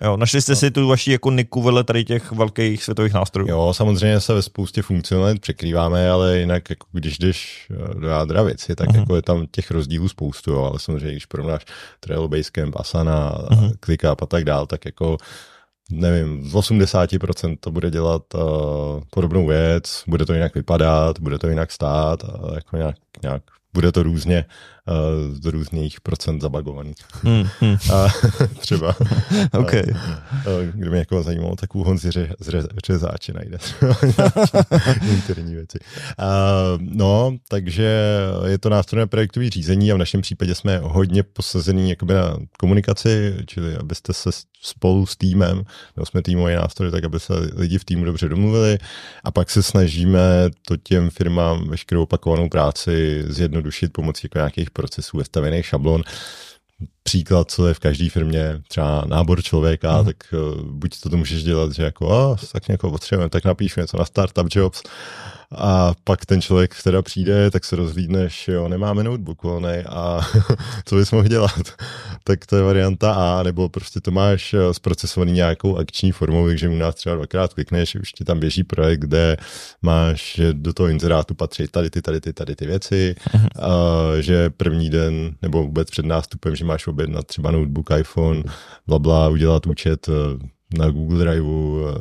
Jo, 0.01 0.17
našli 0.17 0.41
jste 0.41 0.55
si 0.55 0.71
tu 0.71 0.88
vaši 0.88 1.11
jako 1.11 1.31
niku 1.31 1.61
vedle 1.61 1.83
tady 1.83 2.05
těch 2.05 2.31
velkých 2.31 2.83
světových 2.83 3.13
nástrojů. 3.13 3.49
Jo, 3.49 3.73
samozřejmě 3.73 4.19
se 4.19 4.33
ve 4.33 4.41
spoustě 4.41 4.81
funkcionalit 4.81 5.41
překrýváme, 5.41 6.09
ale 6.09 6.39
jinak 6.39 6.69
jako 6.69 6.88
když 6.91 7.17
jdeš 7.17 7.67
eh, 7.71 7.99
do 7.99 8.07
jádra 8.07 8.44
věci, 8.44 8.75
tak 8.75 8.89
uh-huh. 8.89 8.99
jako 8.99 9.15
je 9.15 9.21
tam 9.21 9.45
těch 9.51 9.71
rozdílů 9.71 10.09
spoustu, 10.09 10.51
jo, 10.51 10.63
ale 10.63 10.79
samozřejmě 10.79 11.11
když 11.11 11.25
porovnáš 11.25 11.65
Trello, 11.99 12.27
Basecamp, 12.27 12.75
Asana, 12.79 13.38
uh-huh. 13.38 13.73
ClickUp 13.85 14.21
a 14.21 14.25
tak 14.25 14.44
dál, 14.44 14.65
tak 14.65 14.85
jako 14.85 15.17
nevím, 15.91 16.43
z 16.50 16.53
80% 16.53 17.57
to 17.59 17.71
bude 17.71 17.91
dělat 17.91 18.33
uh, 18.33 18.41
podobnou 19.09 19.47
věc, 19.47 20.03
bude 20.07 20.25
to 20.25 20.33
jinak 20.33 20.55
vypadat, 20.55 21.19
bude 21.19 21.39
to 21.39 21.47
jinak 21.47 21.71
stát 21.71 22.23
a 22.23 22.55
jako 22.55 22.77
nějak, 22.77 22.95
nějak 23.21 23.41
bude 23.73 23.91
to 23.91 24.03
různě 24.03 24.45
uh, 24.47 24.76
z 25.34 25.45
různých 25.45 26.01
procent 26.01 26.42
zabagovaný. 26.42 26.94
Hmm, 27.24 27.48
hmm. 27.60 27.78
A 27.94 28.07
třeba, 28.60 28.95
okay. 29.60 29.84
uh, 29.89 29.95
kdyby 30.74 30.98
někoho 30.98 31.24
zajímalo, 31.24 31.56
tak 31.56 31.75
u 31.75 31.84
Honzi 31.84 32.12
ře, 32.12 32.36
ře, 32.39 32.68
řezáče 32.86 33.34
najde 33.34 33.57
interní 35.10 35.56
věci. 35.56 35.80
Uh, 36.19 36.25
no, 36.80 37.38
takže 37.48 38.01
je 38.45 38.57
to 38.57 38.69
nástroj 38.69 39.00
na 39.00 39.07
projektové 39.07 39.50
řízení 39.50 39.92
a 39.92 39.95
v 39.95 39.98
našem 39.98 40.22
případě 40.22 40.56
jsme 40.56 40.80
hodně 40.84 41.24
posazený 41.24 41.89
jakoby 41.89 42.13
na 42.13 42.38
komunikaci, 42.60 43.36
čili 43.45 43.75
abyste 43.75 44.13
se 44.13 44.30
spolu 44.62 45.06
s 45.06 45.16
týmem, 45.16 45.63
nebo 45.95 46.06
jsme 46.06 46.22
týmový 46.22 46.56
nástroj, 46.56 46.92
tak 46.92 47.04
aby 47.04 47.19
se 47.19 47.34
lidi 47.56 47.78
v 47.78 47.86
týmu 47.86 48.06
dobře 48.06 48.30
domluvili 48.30 48.78
a 49.24 49.31
pak 49.31 49.50
se 49.50 49.63
snažíme 49.63 50.50
to 50.68 50.77
těm 50.77 51.10
firmám 51.10 51.67
veškerou 51.67 52.03
opakovanou 52.03 52.50
práci 52.50 53.24
zjednodušit 53.27 53.94
pomocí 53.94 54.25
jako 54.25 54.38
nějakých 54.38 54.72
procesů, 54.77 55.17
vestavených 55.17 55.65
šablon. 55.65 56.05
Příklad, 57.07 57.51
co 57.51 57.67
je 57.67 57.73
v 57.73 57.79
každé 57.79 58.09
firmě, 58.09 58.61
třeba 58.67 59.03
nábor 59.07 59.41
člověka, 59.41 59.97
mm. 59.97 60.05
tak 60.05 60.15
uh, 60.33 60.61
buď 60.61 60.99
to, 60.99 61.09
to 61.09 61.17
můžeš 61.17 61.43
dělat, 61.43 61.71
že 61.71 61.83
jako, 61.83 62.11
a, 62.13 62.35
tak 62.51 62.67
někoho 62.67 62.91
potřebujeme, 62.91 63.29
tak 63.29 63.45
napíšu 63.45 63.79
něco 63.79 63.97
na 63.97 64.05
startup 64.05 64.47
jobs, 64.55 64.83
a 65.55 65.93
pak 66.03 66.25
ten 66.25 66.41
člověk 66.41 66.75
teda 66.83 67.01
přijde, 67.01 67.51
tak 67.51 67.65
se 67.65 67.75
rozhlídneš, 67.75 68.47
jo, 68.47 68.67
nemáme 68.67 69.03
notebook 69.03 69.43
volnej 69.43 69.85
a 69.89 70.21
co 70.85 70.95
bys 70.95 71.11
mohl 71.11 71.27
dělat? 71.27 71.73
tak 72.23 72.45
to 72.45 72.55
je 72.55 72.63
varianta 72.63 73.13
A, 73.13 73.43
nebo 73.43 73.69
prostě 73.69 74.01
to 74.01 74.11
máš 74.11 74.53
eh, 74.53 74.73
zprocesovaný 74.73 75.31
nějakou 75.31 75.77
akční 75.77 76.11
formou, 76.11 76.47
takže 76.47 76.69
u 76.69 76.75
nás 76.75 76.95
třeba 76.95 77.15
dvakrát 77.15 77.53
klikneš, 77.53 77.95
už 77.95 78.11
ti 78.11 78.23
tam 78.23 78.39
běží 78.39 78.63
projekt, 78.63 78.99
kde 78.99 79.37
máš, 79.81 80.39
do 80.51 80.73
toho 80.73 80.89
inzerátu 80.89 81.35
patří 81.35 81.67
tady 81.67 81.89
ty, 81.89 82.01
tady 82.01 82.21
ty, 82.21 82.33
tady 82.33 82.55
ty 82.55 82.65
věci, 82.65 83.15
mhm. 83.33 83.47
a, 83.55 83.69
že 84.19 84.49
první 84.49 84.89
den, 84.89 85.35
nebo 85.41 85.63
vůbec 85.63 85.89
před 85.89 86.05
nástupem, 86.05 86.55
že 86.55 86.65
máš 86.65 86.87
objednat 86.98 87.27
třeba 87.27 87.51
notebook, 87.51 87.89
iPhone, 88.00 88.44
bla, 88.88 89.00
bla 89.00 89.30
udělat 89.30 89.68
účet 89.68 90.10
eh, 90.10 90.13
na 90.74 90.89
Google 90.89 91.19
Drive 91.19 91.45
eh, 91.45 91.93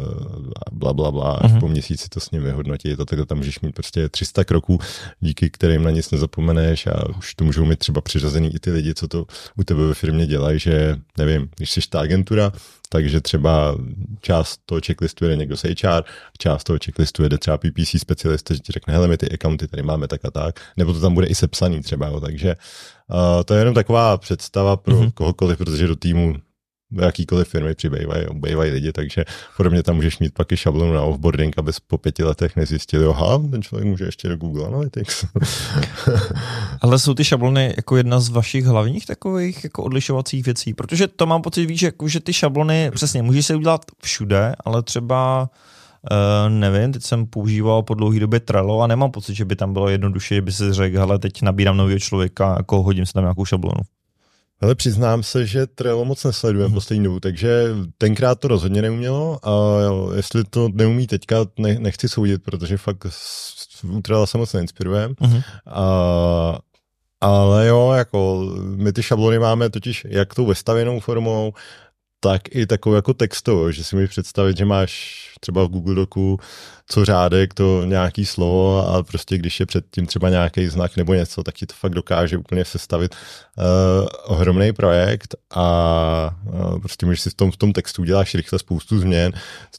a 0.67 0.71
bla, 0.73 0.93
bla, 0.93 1.11
bla, 1.11 1.33
až 1.33 1.53
uh-huh. 1.53 1.61
po 1.61 1.69
měsíci 1.69 2.09
to 2.09 2.21
s 2.21 2.31
ním 2.31 2.43
vyhodnotí. 2.43 2.97
To 2.97 3.05
takhle 3.05 3.27
tam 3.27 3.39
můžeš 3.39 3.61
mít 3.61 3.75
prostě 3.75 4.09
300 4.09 4.45
kroků, 4.45 4.79
díky 5.21 5.51
kterým 5.51 5.83
na 5.83 5.91
nic 5.91 6.11
nezapomeneš 6.11 6.87
a 6.87 7.09
už 7.19 7.35
to 7.35 7.45
můžou 7.45 7.65
mít 7.65 7.79
třeba 7.79 8.01
přiřazený 8.01 8.55
i 8.55 8.59
ty 8.59 8.71
lidi, 8.71 8.95
co 8.95 9.09
to 9.09 9.27
u 9.57 9.65
tebe 9.65 9.87
ve 9.87 9.95
firmě 9.95 10.27
dělají, 10.27 10.59
že 10.59 10.97
nevím, 11.19 11.49
když 11.57 11.71
jsi 11.71 11.81
ta 11.89 12.01
agentura, 12.01 12.53
takže 12.89 13.21
třeba 13.21 13.77
část 14.21 14.61
toho 14.67 14.81
checklistu 14.87 15.25
jede 15.25 15.37
někdo 15.37 15.57
z 15.57 15.63
HR, 15.63 16.03
část 16.39 16.65
toho 16.65 16.79
checklistu 16.85 17.23
jede 17.23 17.39
třeba 17.39 17.59
PPC 17.59 18.01
specialista, 18.01 18.55
že 18.55 18.61
ti 18.61 18.73
řekne, 18.73 18.95
hele, 18.95 19.09
my 19.09 19.17
ty 19.17 19.31
accounty 19.35 19.69
tady 19.69 19.83
máme 19.83 20.09
tak 20.09 20.25
a 20.25 20.31
tak, 20.31 20.61
nebo 20.77 20.93
to 20.93 21.01
tam 21.01 21.15
bude 21.15 21.27
i 21.27 21.35
sepsaný 21.35 21.81
třeba, 21.81 22.07
jo, 22.07 22.21
takže 22.21 22.57
uh, 23.09 23.43
to 23.45 23.55
je 23.55 23.61
jenom 23.61 23.75
taková 23.75 24.19
představa 24.19 24.77
pro 24.77 24.95
mm-hmm. 24.95 25.13
kohokoliv, 25.13 25.59
protože 25.59 25.87
do 25.87 25.97
týmu 25.97 26.35
jakýkoliv 26.93 27.49
firmy 27.49 27.75
přibývají, 27.75 28.27
obývají 28.27 28.71
lidi, 28.71 28.93
takže 28.93 29.25
podobně 29.57 29.83
tam 29.83 29.97
můžeš 29.97 30.19
mít 30.19 30.35
pak 30.35 30.53
i 30.53 30.57
šablonu 30.57 30.93
na 30.93 31.03
offboarding, 31.03 31.59
aby 31.59 31.73
po 31.87 31.99
pěti 31.99 32.25
letech 32.25 32.57
nezjistili, 32.57 33.07
aha, 33.07 33.43
ten 33.51 33.63
člověk 33.63 33.89
může 33.89 34.05
ještě 34.05 34.29
do 34.29 34.37
Google 34.37 34.67
Analytics. 34.67 35.25
Ale 36.81 36.99
jsou 36.99 37.15
ty 37.15 37.25
šablony 37.25 37.75
jako 37.77 37.97
jedna 37.97 38.21
z 38.21 38.29
vašich 38.29 38.65
hlavních 38.65 39.07
takových 39.07 39.65
jako 39.65 39.83
odlišovacích 39.83 40.45
věcí, 40.45 40.75
protože 40.75 41.09
to 41.09 41.27
mám 41.27 41.43
pocit, 41.43 41.67
víš, 41.67 41.83
jako, 41.83 42.09
že 42.09 42.21
ty 42.21 42.33
šablony, 42.33 42.91
přesně, 42.95 43.23
můžeš 43.23 43.47
se 43.47 43.57
udělat 43.57 43.81
všude, 44.03 44.55
ale 44.65 44.83
třeba 44.83 45.51
Uh, 46.11 46.53
nevím, 46.53 46.93
teď 46.93 47.03
jsem 47.03 47.27
používal 47.27 47.83
po 47.83 47.95
dlouhé 47.95 48.21
době 48.21 48.41
Trello 48.41 48.83
a 48.83 48.87
nemám 48.87 49.11
pocit, 49.11 49.35
že 49.35 49.45
by 49.45 49.57
tam 49.57 49.73
bylo 49.73 49.89
jednoduše, 49.89 50.35
že 50.35 50.43
by 50.43 50.53
si 50.53 50.73
řekl, 50.73 50.99
hele, 50.99 51.19
teď 51.19 51.43
nabírám 51.43 51.77
nového 51.77 51.99
člověka, 51.99 52.55
jako 52.57 52.83
hodím 52.83 53.07
si 53.07 53.13
tam 53.13 53.23
nějakou 53.23 53.45
šablonu. 53.45 53.81
Ale 54.61 54.75
přiznám 54.75 55.23
se, 55.23 55.47
že 55.47 55.67
Trello 55.67 56.05
moc 56.05 56.25
nesledujeme 56.25 56.69
mm. 56.69 56.75
poslední 56.75 57.05
dobu, 57.05 57.21
takže 57.21 57.69
tenkrát 57.99 58.41
to 58.41 58.49
rozhodně 58.49 58.83
neumělo 58.83 59.49
a 59.49 59.81
jestli 60.17 60.45
to 60.45 60.69
neumí 60.73 61.07
teďka, 61.07 61.37
ne, 61.59 61.79
nechci 61.79 62.09
soudit, 62.09 62.43
protože 62.43 62.77
fakt 62.77 63.07
u 63.85 64.03
Trello 64.03 64.27
se 64.27 64.39
moc 64.39 64.53
neinspirujeme. 64.53 65.15
Mm. 65.21 65.41
A, 65.67 66.59
ale 67.21 67.67
jo, 67.67 67.93
jako 67.93 68.51
my 68.63 68.93
ty 68.93 69.03
šablony 69.03 69.39
máme 69.39 69.71
totiž 69.71 70.07
jak 70.09 70.35
tou 70.35 70.47
vestavěnou 70.47 71.01
formou, 71.01 71.53
tak 72.21 72.43
i 72.55 72.67
takovou 72.67 72.97
jako 72.97 73.15
textovou, 73.15 73.71
že 73.71 73.85
si 73.85 73.97
můžeš 73.97 74.11
představit, 74.11 74.57
že 74.57 74.65
máš 74.65 75.23
třeba 75.41 75.65
v 75.65 75.69
Google 75.69 75.95
Docu 75.95 76.39
co 76.89 77.05
řádek, 77.05 77.55
to 77.55 77.85
nějaký 77.85 78.27
slovo 78.27 78.89
a 78.89 79.03
prostě 79.03 79.39
když 79.39 79.61
je 79.61 79.67
předtím 79.67 80.07
třeba 80.07 80.29
nějaký 80.29 80.69
znak 80.69 80.97
nebo 80.97 81.15
něco, 81.15 81.43
tak 81.43 81.55
ti 81.55 81.67
to 81.67 81.75
fakt 81.79 81.95
dokáže 81.95 82.37
úplně 82.37 82.65
sestavit 82.65 83.15
uh, 83.15 83.65
ohromný 84.25 84.73
projekt 84.73 85.35
a 85.55 86.37
uh, 86.53 86.79
prostě 86.79 87.07
můžeš 87.07 87.21
si 87.21 87.31
v 87.31 87.35
tom, 87.35 87.51
v 87.51 87.57
tom 87.57 87.73
textu 87.73 88.03
uděláš 88.03 88.35
rychle 88.35 88.59
spoustu 88.59 88.99
změn, 88.99 89.33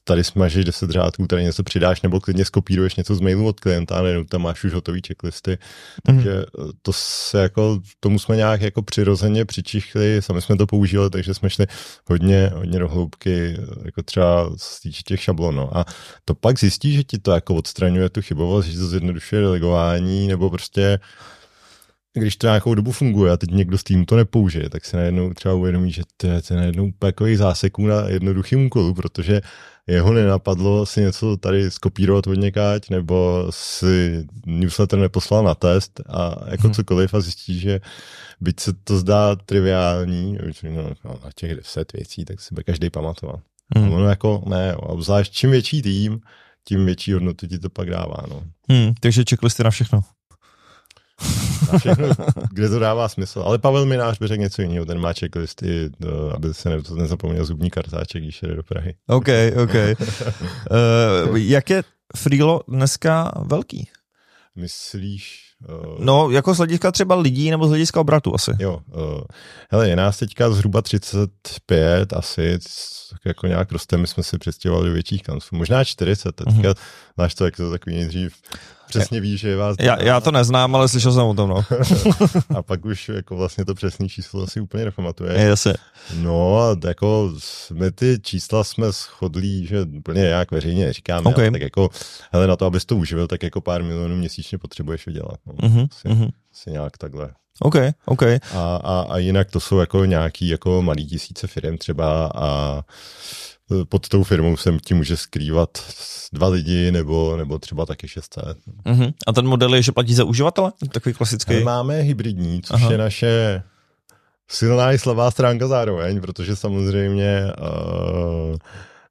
tady 0.04 0.24
smažeš 0.24 0.66
10 0.66 0.90
řádků, 0.90 1.28
tady 1.28 1.44
něco 1.44 1.64
přidáš 1.64 2.02
nebo 2.02 2.20
klidně 2.20 2.46
skopíruješ 2.46 2.96
něco 2.96 3.16
z 3.16 3.20
mailu 3.20 3.48
od 3.48 3.60
klienta, 3.60 4.02
nebo 4.02 4.24
tam 4.24 4.42
máš 4.42 4.64
už 4.64 4.74
hotový 4.74 5.02
checklisty, 5.08 5.52
mm. 5.52 5.58
takže 6.04 6.44
to 6.82 6.94
se 6.94 7.42
jako, 7.42 7.80
tomu 8.00 8.20
jsme 8.20 8.36
nějak 8.36 8.62
jako 8.62 8.82
přirozeně 8.82 9.46
přičichli, 9.46 10.22
sami 10.22 10.42
jsme 10.42 10.58
to 10.58 10.68
používali, 10.68 11.10
takže 11.10 11.34
jsme 11.34 11.50
šli 11.50 11.66
hodně, 12.10 12.27
hodně 12.54 12.80
do 12.80 12.90
hloubky, 12.90 13.58
jako 13.86 14.04
třeba 14.04 14.50
z 14.58 15.04
těch 15.04 15.22
šablon. 15.22 15.56
No. 15.56 15.78
A 15.78 15.86
to 16.26 16.36
pak 16.36 16.60
zjistíš, 16.60 16.96
že 16.96 17.04
ti 17.04 17.18
to 17.18 17.32
jako 17.32 17.56
odstraňuje 17.56 18.10
tu 18.10 18.22
chybovost, 18.22 18.66
že 18.66 18.80
to 18.80 18.88
zjednodušuje 18.88 19.42
delegování, 19.42 20.28
nebo 20.28 20.50
prostě 20.50 21.00
když 22.14 22.36
to 22.36 22.48
nějakou 22.48 22.74
dobu 22.74 22.92
funguje 22.92 23.32
a 23.32 23.38
teď 23.38 23.52
někdo 23.52 23.78
s 23.78 23.84
tím 23.84 24.06
to 24.06 24.16
nepoužije, 24.16 24.70
tak 24.70 24.86
se 24.86 24.98
najednou 24.98 25.34
třeba 25.34 25.54
uvědomí, 25.54 25.92
že 25.92 26.02
to 26.18 26.28
je, 26.28 26.42
najednou 26.52 26.92
takový 27.00 27.36
záseků 27.36 27.88
na 27.88 28.10
jednoduchým 28.10 28.66
úkolu, 28.66 28.94
protože 28.94 29.42
jeho 29.88 30.14
nenapadlo 30.14 30.86
si 30.86 31.02
něco 31.02 31.38
tady 31.38 31.72
skopírovat 31.72 32.28
od 32.28 32.34
někať, 32.34 32.90
nebo 32.90 33.48
si 33.50 34.26
newsletter 34.46 35.00
neposlal 35.00 35.44
na 35.44 35.56
test 35.56 36.02
a 36.10 36.36
jako 36.52 36.64
hmm. 36.64 36.74
cokoliv 36.74 37.14
a 37.14 37.20
zjistí, 37.20 37.60
že 37.60 37.80
byť 38.42 38.60
se 38.60 38.74
to 38.74 38.98
zdá 38.98 39.36
triviální, 39.36 40.38
no, 40.64 40.84
na 41.06 41.32
těch 41.36 41.56
deset 41.56 41.94
věcí, 41.94 42.26
tak 42.26 42.42
si 42.42 42.56
by 42.56 42.64
každý 42.64 42.90
pamatoval. 42.90 43.42
Hmm. 43.76 43.94
Ono 43.94 44.10
jako 44.10 44.44
ne, 44.48 44.76
obzvlášť 44.76 45.34
čím 45.34 45.52
větší 45.52 45.82
tým, 45.82 46.20
tím 46.64 46.86
větší 46.86 47.14
hodnotu 47.14 47.48
ti 47.48 47.60
to 47.60 47.70
pak 47.70 47.90
dává. 47.90 48.18
No. 48.30 48.44
Hmm, 48.70 48.94
takže 49.00 49.24
checklisty 49.30 49.64
na 49.64 49.70
všechno. 49.70 50.04
Na 51.72 51.80
všechno, 51.80 52.08
kde 52.52 52.70
to 52.70 52.80
dává 52.80 53.10
smysl. 53.10 53.42
Ale 53.46 53.58
Pavel 53.58 53.86
Minář 53.86 54.20
by 54.20 54.28
řekl 54.28 54.42
něco 54.42 54.62
jiného, 54.62 54.86
ten 54.86 55.00
má 55.00 55.14
checklisty, 55.14 55.90
do, 56.00 56.36
aby 56.36 56.54
se 56.54 56.70
ne, 56.70 56.78
nezapomněl 56.96 57.46
zubní 57.46 57.70
kartáček, 57.70 58.24
když 58.24 58.42
jde 58.42 58.56
do 58.56 58.64
Prahy. 58.64 58.96
OK, 59.08 59.28
OK. 59.64 59.74
uh, 61.30 61.36
jak 61.38 61.70
je 61.70 61.84
Freelo 62.16 62.62
dneska 62.68 63.32
velký? 63.46 63.90
Myslíš? 64.56 65.47
Uh, 65.70 65.96
no, 66.00 66.30
jako 66.30 66.54
z 66.54 66.58
hlediska 66.58 66.92
třeba 66.92 67.16
lidí 67.16 67.52
nebo 67.52 67.68
z 67.68 67.70
hlediska 67.70 68.00
obratu 68.00 68.36
asi. 68.36 68.52
Jo, 68.60 68.80
uh, 68.96 69.22
hele, 69.70 69.90
je 69.90 69.96
nás 69.96 70.18
teďka 70.18 70.50
zhruba 70.50 70.82
35 70.82 72.14
asi, 72.14 72.60
tak 73.12 73.20
jako 73.26 73.48
nějak 73.48 73.72
rosteme, 73.72 74.02
my 74.02 74.08
jsme 74.08 74.24
si 74.24 74.38
představovali 74.38 74.88
do 74.88 74.94
větších 74.94 75.24
kanců, 75.24 75.56
možná 75.56 75.84
40, 75.84 76.32
teďka, 76.32 76.52
mm-hmm. 76.54 76.78
máš 77.18 77.36
to, 77.36 77.46
jak 77.46 77.58
to 77.58 77.72
takový 77.72 77.96
nejdřív 77.96 78.36
přesně 78.88 79.22
ví, 79.22 79.38
že 79.38 79.50
je 79.50 79.56
vás... 79.56 79.76
Já, 79.80 80.04
já 80.04 80.22
to 80.22 80.32
neznám, 80.32 80.76
ale 80.76 80.88
slyšel 80.88 81.12
jsem 81.14 81.24
o 81.24 81.34
tom, 81.34 81.50
no. 81.50 81.66
a 82.56 82.64
pak 82.64 82.86
už 82.86 83.10
jako 83.10 83.36
vlastně 83.36 83.66
to 83.66 83.76
přesné 83.76 84.10
číslo 84.10 84.44
asi 84.44 84.62
úplně 84.62 84.86
nepamatuje. 84.86 85.34
Jasně. 85.34 85.74
No 86.16 86.60
a 86.60 86.88
jako 86.88 87.34
my 87.74 87.92
ty 87.92 88.20
čísla 88.22 88.64
jsme 88.64 88.92
shodlí, 88.92 89.66
že 89.66 89.82
úplně 89.82 90.22
jak 90.22 90.52
veřejně 90.52 90.86
neříkáme, 90.86 91.30
okay. 91.30 91.52
tak 91.52 91.62
jako, 91.62 91.90
hele, 92.32 92.48
na 92.48 92.56
to, 92.56 92.66
abys 92.66 92.86
to 92.86 92.96
uživil, 92.96 93.28
tak 93.28 93.44
jako 93.44 93.62
pár 93.62 93.84
milionů 93.84 94.16
měsíčně 94.16 94.58
potřebuješ 94.58 95.06
vydělat. 95.06 95.40
No. 95.46 95.54
Mm-hmm. 95.54 95.88
Asi, 95.92 96.08
mm-hmm. 96.08 96.30
asi 96.54 96.72
nějak 96.72 96.98
takhle. 96.98 97.30
OK, 97.60 97.76
OK. 98.06 98.24
A, 98.24 98.40
a, 98.76 99.06
a 99.10 99.18
jinak 99.18 99.52
to 99.52 99.60
jsou 99.60 99.80
jako 99.80 100.06
nějaký 100.06 100.48
jako 100.48 100.82
malý 100.82 101.08
tisíce 101.08 101.48
firm 101.48 101.78
třeba 101.78 102.32
a 102.36 102.82
pod 103.90 104.10
tou 104.10 104.24
firmou 104.24 104.58
se 104.58 104.78
ti 104.86 104.94
může 104.94 105.18
skrývat 105.18 105.70
dva 106.34 106.48
lidi 106.48 106.92
nebo, 106.92 107.38
nebo 107.38 107.60
třeba 107.60 107.86
taky 107.86 108.08
600. 108.08 108.44
Uh-huh. 108.86 109.14
A 109.28 109.34
ten 109.34 109.48
model 109.48 109.76
je, 109.76 109.82
že 109.82 109.92
platí 109.92 110.14
za 110.14 110.24
uživatele? 110.24 110.72
Takový 110.92 111.16
klasický? 111.16 111.54
My 111.54 111.64
máme 111.64 112.02
hybridní, 112.02 112.62
což 112.62 112.82
Aha. 112.82 112.92
je 112.92 112.98
naše 112.98 113.64
silná 114.48 114.94
i 114.94 115.00
slabá 115.00 115.32
stránka 115.32 115.68
zároveň, 115.68 116.22
protože 116.22 116.56
samozřejmě 116.56 117.42
uh, 117.62 118.58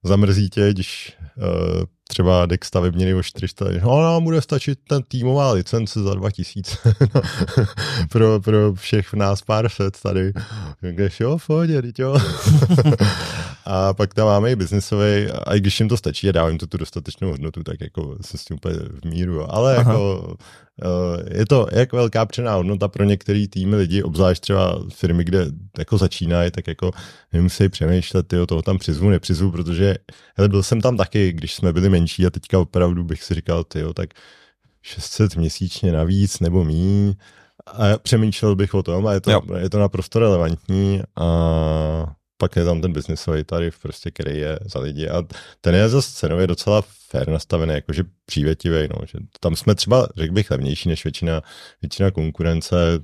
zamrzí 0.05 0.51
tě, 0.51 0.71
když 0.71 1.17
uh, 1.37 1.85
třeba 2.09 2.47
deck 2.47 2.65
stavebniny 2.65 3.15
o 3.15 3.23
400, 3.23 3.65
no 3.83 4.03
nám 4.03 4.25
bude 4.25 4.41
stačit 4.41 4.79
ten 4.89 5.03
týmová 5.03 5.53
licence 5.53 6.03
za 6.03 6.15
2000 6.15 6.79
no, 7.15 7.21
pro, 8.11 8.41
pro 8.41 8.75
všech 8.75 9.15
nás 9.15 9.43
pár 9.43 9.69
set 9.69 10.01
tady. 10.01 10.33
Takže 10.81 11.11
jo, 11.21 11.39
pohodě, 11.47 11.83
jo. 11.99 12.17
a 13.65 13.95
pak 13.95 14.15
tam 14.15 14.27
máme 14.27 14.53
i 14.53 14.57
biznisový, 14.57 15.27
a 15.47 15.55
i 15.55 15.61
když 15.61 15.81
jim 15.81 15.89
to 15.89 15.97
stačí 15.97 16.29
a 16.29 16.33
dávám 16.33 16.59
to 16.59 16.67
tu 16.67 16.77
dostatečnou 16.77 17.31
hodnotu, 17.31 17.63
tak 17.63 17.81
jako 17.81 18.17
jsem 18.21 18.41
s 18.41 18.45
tím 18.45 18.57
úplně 18.57 18.77
v 18.77 19.05
míru, 19.05 19.55
ale 19.55 19.77
Aha. 19.77 19.93
jako 19.93 20.37
je 21.31 21.47
to 21.47 21.67
jak 21.73 21.93
velká 21.93 22.27
přená 22.27 22.55
hodnota 22.55 22.89
pro 22.89 23.05
některý 23.05 23.49
týmy 23.49 23.77
lidí, 23.77 24.03
obzvlášť 24.03 24.43
třeba 24.43 24.81
firmy, 24.95 25.25
kde 25.25 25.47
jako 25.79 25.99
začínají, 25.99 26.51
tak 26.51 26.67
jako 26.67 26.91
nemusí 27.33 27.69
přemýšlet, 27.69 28.29
tyjo, 28.29 28.47
toho 28.47 28.63
tam 28.63 28.79
přizvu, 28.79 29.11
nepřizvu, 29.11 29.51
protože 29.51 29.97
hele, 30.37 30.49
byl 30.49 30.63
jsem 30.63 30.81
tam 30.81 30.97
taky, 30.97 31.33
když 31.33 31.55
jsme 31.55 31.73
byli 31.73 31.89
menší 31.89 32.27
a 32.27 32.31
teďka 32.31 32.59
opravdu 32.59 33.05
bych 33.05 33.23
si 33.23 33.35
říkal, 33.35 33.65
tyjo, 33.65 33.93
tak 33.93 34.11
600 34.83 35.37
měsíčně 35.37 35.93
navíc 35.93 36.41
nebo 36.41 36.65
míň. 36.65 37.15
A 37.67 37.99
přemýšlel 37.99 38.57
bych 38.57 38.75
o 38.75 38.83
tom 38.83 39.07
a 39.07 39.13
je 39.13 39.21
to, 39.21 39.43
je 39.57 39.71
to 39.71 39.79
naprosto 39.79 40.19
relevantní 40.19 41.03
a 41.17 41.27
pak 42.37 42.57
je 42.57 42.65
tam 42.65 42.81
ten 42.81 42.93
biznisový 42.93 43.45
tarif, 43.45 43.79
prostě, 43.79 44.11
který 44.11 44.39
je 44.39 44.59
za 44.75 44.81
lidi. 44.81 45.09
A 45.09 45.23
ten 45.61 45.75
je 45.75 45.89
za 45.89 46.03
cenově 46.03 46.47
docela 46.47 46.83
fair 46.83 47.29
nastavený, 47.29 47.75
jakože 47.75 48.05
přívětivý, 48.27 48.89
no, 48.89 49.07
že 49.07 49.19
tam 49.41 49.57
jsme 49.57 49.75
třeba, 49.75 50.09
řekl 50.17 50.35
bych, 50.35 50.51
levnější 50.51 50.89
než 50.89 51.05
většina, 51.05 51.43
většina 51.83 52.11
konkurence, 52.11 53.01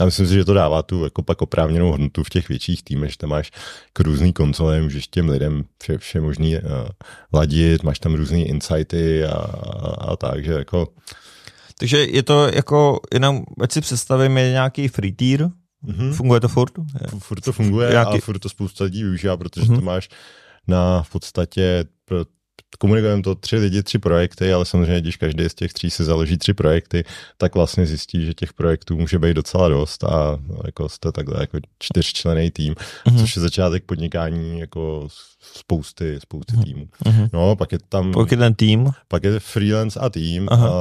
a 0.00 0.04
myslím 0.04 0.26
si, 0.26 0.34
že 0.34 0.44
to 0.44 0.54
dává 0.54 0.82
tu 0.82 1.04
jako 1.04 1.22
pak 1.22 1.42
oprávněnou 1.42 1.90
hodnotu 1.90 2.24
v 2.24 2.30
těch 2.30 2.48
větších 2.48 2.82
týmech, 2.82 3.10
že 3.10 3.18
tam 3.18 3.30
máš 3.30 3.50
k 3.92 4.00
různý 4.00 4.32
konzole, 4.32 4.82
můžeš 4.82 5.08
těm 5.08 5.28
lidem 5.28 5.64
vše, 5.78 5.98
vše 5.98 6.20
možný 6.20 6.56
uh, 6.56 6.62
ladit, 7.32 7.82
máš 7.82 7.98
tam 7.98 8.14
různé 8.14 8.38
insighty 8.38 9.24
a, 9.24 9.34
a, 9.34 10.12
a 10.12 10.16
tak, 10.16 10.44
že 10.44 10.52
jako... 10.52 10.88
Takže 11.78 12.04
je 12.04 12.22
to 12.22 12.48
jako, 12.54 13.00
jenom, 13.14 13.44
ať 13.60 13.72
si 13.72 13.80
představím, 13.80 14.38
je 14.38 14.50
nějaký 14.50 14.88
free 14.88 15.12
tier, 15.12 15.50
mm-hmm. 15.84 16.12
funguje 16.12 16.40
to 16.40 16.48
furt? 16.48 16.72
Furt 17.18 17.40
to 17.44 17.52
funguje 17.52 17.90
nějaký... 17.90 18.18
a 18.18 18.20
furt 18.20 18.38
to 18.38 18.48
spousta 18.48 18.84
lidí 18.84 19.02
využívá, 19.02 19.36
protože 19.36 19.66
mm-hmm. 19.66 19.76
to 19.76 19.80
máš 19.80 20.08
na 20.68 21.02
v 21.02 21.10
podstatě 21.10 21.84
pro 22.04 22.24
komunikujeme 22.78 23.22
to 23.22 23.34
tři 23.34 23.56
lidi, 23.56 23.82
tři 23.82 23.98
projekty, 23.98 24.52
ale 24.52 24.64
samozřejmě, 24.64 25.00
když 25.00 25.16
každý 25.16 25.48
z 25.48 25.54
těch 25.54 25.72
tří 25.72 25.90
si 25.90 26.04
založí 26.04 26.38
tři 26.38 26.54
projekty, 26.54 27.04
tak 27.36 27.54
vlastně 27.54 27.86
zjistí, 27.86 28.26
že 28.26 28.34
těch 28.34 28.52
projektů 28.52 28.96
může 28.96 29.18
být 29.18 29.34
docela 29.34 29.68
dost 29.68 30.04
a 30.04 30.38
jako 30.64 30.88
jste 30.88 31.12
takhle 31.12 31.40
jako 31.40 31.58
čtyřčlený 31.78 32.50
tým, 32.50 32.74
mm-hmm. 32.74 33.20
což 33.20 33.36
je 33.36 33.42
začátek 33.42 33.84
podnikání 33.84 34.60
jako 34.60 35.08
spousty, 35.54 36.20
spousty 36.20 36.52
mm-hmm. 36.52 36.64
týmů. 36.64 36.88
Mm-hmm. 37.04 37.30
No, 37.32 37.56
pak 37.56 37.72
je 37.72 37.78
tam... 37.88 38.12
Pak 38.12 38.30
je 38.30 38.36
ten 38.36 38.54
tým? 38.54 38.90
Pak 39.08 39.24
je 39.24 39.40
freelance 39.40 40.00
a 40.00 40.10
tým 40.10 40.48
Aha. 40.50 40.68
a 40.68 40.72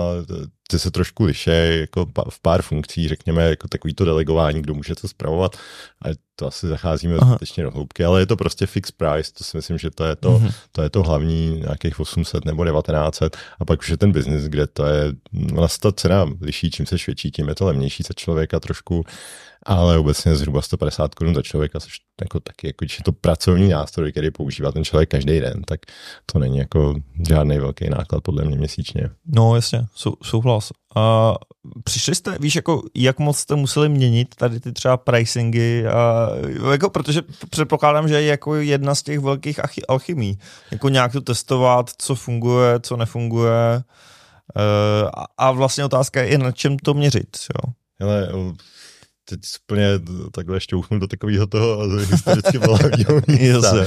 ty 0.68 0.80
se 0.80 0.92
trošku 0.92 1.24
lišej 1.24 1.80
jako 1.80 2.08
v 2.30 2.42
pár 2.42 2.62
funkcí, 2.62 3.08
řekněme, 3.08 3.44
jako 3.44 3.68
takový 3.68 3.94
to 3.94 4.06
delegování, 4.06 4.62
kdo 4.62 4.74
může 4.74 4.96
to 4.96 5.08
zpravovat, 5.08 5.56
ale 6.02 6.16
to 6.42 6.48
asi 6.48 6.68
zacházíme 6.68 7.18
skutečně 7.18 7.64
do 7.64 7.72
hloubky, 7.72 8.04
ale 8.04 8.20
je 8.20 8.26
to 8.26 8.36
prostě 8.36 8.66
fixed 8.66 8.96
price, 8.98 9.34
to 9.34 9.44
si 9.44 9.58
myslím, 9.58 9.78
že 9.78 9.92
to 9.92 10.06
je 10.06 10.16
to, 10.16 10.32
mm-hmm. 10.32 10.54
to, 10.72 10.82
je 10.82 10.90
to 10.90 11.04
hlavní 11.04 11.60
nějakých 11.60 12.00
800 12.00 12.46
nebo 12.46 12.66
1900 12.66 13.38
a 13.60 13.66
pak 13.66 13.80
už 13.80 13.90
je 13.90 13.98
ten 13.98 14.12
biznis, 14.12 14.44
kde 14.44 14.68
to 14.68 14.86
je, 14.86 15.14
vlastně 15.54 15.82
ta 15.82 15.92
cena 15.92 16.26
liší, 16.42 16.72
čím 16.72 16.86
se 16.86 16.96
větší, 17.08 17.32
tím 17.32 17.48
je 17.48 17.56
to 17.56 17.66
levnější 17.66 18.04
za 18.04 18.14
člověka 18.16 18.60
trošku 18.60 19.06
ale 19.66 19.98
obecně 19.98 20.36
zhruba 20.36 20.62
150 20.62 21.16
korun 21.16 21.36
za 21.36 21.42
člověka, 21.42 21.80
což 21.80 21.98
jako 22.22 22.40
taky, 22.40 22.68
jako, 22.68 22.86
když 22.86 23.00
je 23.00 23.04
to 23.04 23.12
pracovní 23.12 23.70
nástroj, 23.70 24.12
který 24.12 24.32
používá 24.32 24.72
ten 24.72 24.84
člověk 24.84 25.10
každý 25.10 25.40
den, 25.40 25.62
tak 25.68 25.80
to 26.26 26.40
není 26.40 26.58
jako 26.58 26.96
žádný 27.28 27.58
velký 27.58 27.90
náklad 27.90 28.24
podle 28.24 28.46
mě 28.46 28.58
měsíčně. 28.58 29.10
No 29.26 29.56
jasně, 29.56 29.86
sou, 29.96 30.16
souhlas. 30.24 30.72
A 30.96 31.36
přišli 31.84 32.16
jste, 32.16 32.38
víš, 32.40 32.56
jako, 32.56 32.84
jak 32.96 33.20
moc 33.20 33.38
jste 33.38 33.56
museli 33.56 33.90
měnit 33.90 34.36
tady 34.36 34.60
ty 34.60 34.72
třeba 34.72 34.98
pricingy, 34.98 35.88
a, 35.88 36.30
jako, 36.72 36.90
protože 36.90 37.22
předpokládám, 37.50 38.08
že 38.08 38.22
je 38.22 38.28
jako 38.28 38.56
jedna 38.56 38.96
z 38.96 39.04
těch 39.04 39.20
velkých 39.20 39.60
alchymí, 39.90 40.38
jako 40.72 40.90
nějak 40.90 41.12
to 41.12 41.22
testovat, 41.22 41.90
co 41.98 42.16
funguje, 42.16 42.80
co 42.80 42.98
nefunguje, 42.98 43.84
Uh, 44.56 45.10
a 45.38 45.52
vlastně 45.52 45.86
otázka 45.86 46.22
je, 46.22 46.38
na 46.38 46.52
čem 46.52 46.78
to 46.80 46.94
měřit. 46.94 47.38
Jo? 47.56 47.74
Hele, 48.00 48.30
teď 49.26 49.40
úplně 49.64 49.88
takhle 50.32 50.60
šťouchnu 50.60 51.00
do 51.00 51.08
takového 51.08 51.48
toho 51.48 51.90
historicky 51.98 52.58
volávního 52.58 53.22
místa. 53.28 53.86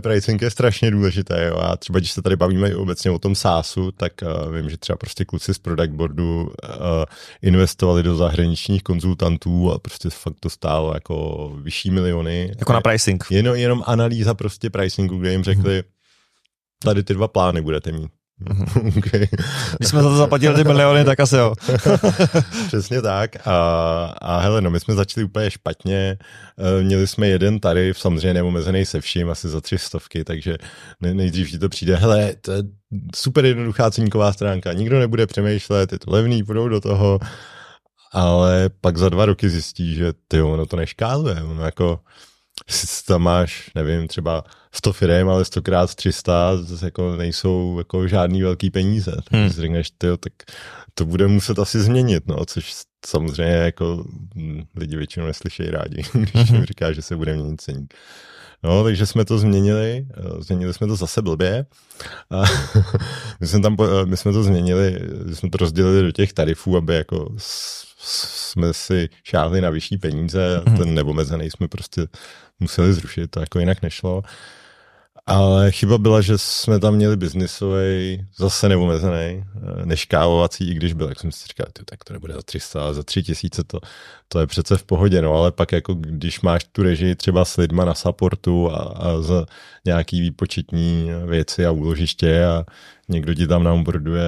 Pricing 0.00 0.42
je 0.42 0.50
strašně 0.50 0.90
důležité. 0.90 1.46
Jo. 1.46 1.56
A 1.56 1.76
třeba 1.76 1.98
když 1.98 2.12
se 2.12 2.22
tady 2.22 2.36
bavíme 2.36 2.76
obecně 2.76 3.10
o 3.10 3.18
tom 3.18 3.34
SaaSu, 3.34 3.92
tak 3.92 4.12
uh, 4.22 4.54
vím, 4.54 4.70
že 4.70 4.76
třeba 4.76 4.96
prostě 4.96 5.24
kluci 5.24 5.54
z 5.54 5.58
product 5.58 5.90
boardu 5.90 6.42
uh, 6.42 6.50
investovali 7.42 8.02
do 8.02 8.16
zahraničních 8.16 8.82
konzultantů 8.82 9.72
a 9.72 9.78
prostě 9.78 10.10
fakt 10.10 10.36
to 10.40 10.50
stálo 10.50 10.94
jako 10.94 11.48
vyšší 11.62 11.90
miliony. 11.90 12.52
Jako 12.58 12.72
na 12.72 12.80
pricing. 12.80 13.24
Jenom, 13.30 13.56
jenom 13.56 13.82
analýza 13.86 14.34
prostě 14.34 14.70
pricingu, 14.70 15.18
kde 15.18 15.32
jim 15.32 15.44
řekli, 15.44 15.74
mhm. 15.74 15.82
tady 16.82 17.02
ty 17.02 17.14
dva 17.14 17.28
plány 17.28 17.60
budete 17.60 17.92
mít. 17.92 18.17
Mhm. 18.40 18.92
okay. 18.98 19.28
Když 19.78 19.88
jsme 19.88 20.02
za 20.02 20.08
to 20.08 20.16
zaplatili 20.16 20.54
ty 20.54 20.64
miliony, 20.64 21.04
tak 21.04 21.20
asi 21.20 21.36
jo. 21.36 21.54
Přesně 22.66 23.02
tak. 23.02 23.46
A, 23.46 23.56
a 24.20 24.40
hele, 24.40 24.60
no 24.60 24.70
my 24.70 24.80
jsme 24.80 24.94
začali 24.94 25.24
úplně 25.24 25.50
špatně. 25.50 26.18
E, 26.58 26.82
měli 26.82 27.06
jsme 27.06 27.28
jeden 27.28 27.60
tarif, 27.60 27.98
samozřejmě 27.98 28.34
neomezený 28.34 28.86
se 28.86 29.00
vším, 29.00 29.30
asi 29.30 29.48
za 29.48 29.60
tři 29.60 29.78
stovky, 29.78 30.24
takže 30.24 30.56
nejdřív 31.00 31.50
ti 31.50 31.58
to 31.58 31.68
přijde, 31.68 31.96
hele, 31.96 32.34
to 32.40 32.52
je 32.52 32.62
super 33.16 33.44
jednoduchá 33.44 33.90
ceníková 33.90 34.32
stránka, 34.32 34.72
nikdo 34.72 34.98
nebude 34.98 35.26
přemýšlet, 35.26 35.92
je 35.92 35.98
to 35.98 36.10
levný, 36.10 36.42
půjdou 36.42 36.68
do 36.68 36.80
toho, 36.80 37.18
ale 38.12 38.70
pak 38.80 38.96
za 38.96 39.08
dva 39.08 39.26
roky 39.26 39.48
zjistí, 39.48 39.94
že 39.94 40.12
ty 40.28 40.42
ono 40.42 40.66
to 40.66 40.76
neškáluje, 40.76 41.42
ono 41.42 41.64
jako 41.64 42.00
tam 43.06 43.22
máš, 43.22 43.70
nevím, 43.74 44.08
třeba 44.08 44.44
100 44.72 44.92
firm, 44.92 45.28
ale 45.28 45.44
100 45.44 45.62
krát 45.62 45.94
300 45.94 46.56
zase 46.56 46.84
jako 46.84 47.16
nejsou 47.16 47.78
jako 47.78 48.08
žádný 48.08 48.42
velký 48.42 48.70
peníze. 48.70 49.16
Hmm. 49.30 49.50
si 49.50 49.60
řekneš, 49.60 49.90
tyjo, 49.98 50.16
tak 50.16 50.32
to 50.94 51.04
bude 51.04 51.26
muset 51.26 51.58
asi 51.58 51.80
změnit, 51.80 52.26
no, 52.26 52.44
což 52.46 52.72
samozřejmě 53.06 53.54
jako 53.54 54.04
lidi 54.76 54.96
většinou 54.96 55.26
neslyšejí 55.26 55.70
rádi, 55.70 56.02
když 56.12 56.50
jim 56.50 56.64
říká, 56.64 56.92
že 56.92 57.02
se 57.02 57.16
bude 57.16 57.34
měnit 57.34 57.60
ceník. 57.60 57.94
No, 58.62 58.84
takže 58.84 59.06
jsme 59.06 59.24
to 59.24 59.38
změnili, 59.38 60.06
eh, 60.16 60.42
změnili 60.42 60.74
jsme 60.74 60.86
to 60.86 60.96
zase 60.96 61.22
blbě. 61.22 61.66
A 62.30 62.42
my, 63.40 63.46
jsme 63.46 63.60
tam, 63.60 63.76
my 64.04 64.16
jsme 64.16 64.32
to 64.32 64.42
změnili, 64.42 65.00
jsme 65.34 65.50
to 65.50 65.58
rozdělili 65.58 66.02
do 66.02 66.12
těch 66.12 66.32
tarifů, 66.32 66.76
aby 66.76 66.94
jako 66.94 67.28
jsme 67.98 68.74
si 68.74 69.08
šáhli 69.24 69.60
na 69.60 69.70
vyšší 69.70 69.96
peníze, 69.96 70.58
mm-hmm. 70.58 70.78
ten 70.78 70.94
neomezený 70.94 71.50
jsme 71.50 71.68
prostě 71.68 72.06
museli 72.60 72.92
zrušit, 72.92 73.30
to 73.30 73.40
jako 73.40 73.58
jinak 73.58 73.82
nešlo. 73.82 74.22
Ale 75.26 75.72
chyba 75.72 75.98
byla, 75.98 76.20
že 76.20 76.38
jsme 76.38 76.78
tam 76.78 76.94
měli 76.94 77.16
biznisový, 77.16 78.26
zase 78.38 78.68
neomezený, 78.68 79.14
eh, 79.14 79.86
neškálovací, 79.86 80.70
i 80.70 80.74
když 80.74 80.92
byl, 80.92 81.08
jak 81.08 81.20
jsem 81.20 81.32
si 81.32 81.48
říkal, 81.48 81.66
tak 81.84 82.04
to 82.04 82.12
nebude 82.12 82.34
za 82.34 82.42
300, 82.42 82.82
ale 82.82 82.94
za 82.94 83.02
3000 83.02 83.64
to, 83.64 83.80
to 84.28 84.40
je 84.40 84.46
přece 84.46 84.76
v 84.76 84.84
pohodě, 84.84 85.22
no 85.22 85.34
ale 85.34 85.52
pak 85.52 85.72
jako 85.72 85.94
když 85.94 86.40
máš 86.40 86.64
tu 86.64 86.82
režii 86.82 87.14
třeba 87.14 87.44
s 87.44 87.56
lidma 87.56 87.84
na 87.84 87.94
supportu 87.94 88.72
a, 88.72 88.76
a 88.76 89.20
za 89.20 89.46
nějaký 89.84 90.20
výpočetní 90.20 91.10
věci 91.26 91.66
a 91.66 91.70
úložiště 91.70 92.44
a 92.44 92.64
někdo 93.08 93.34
ti 93.34 93.46
tam 93.46 93.64
naomborduje 93.64 94.24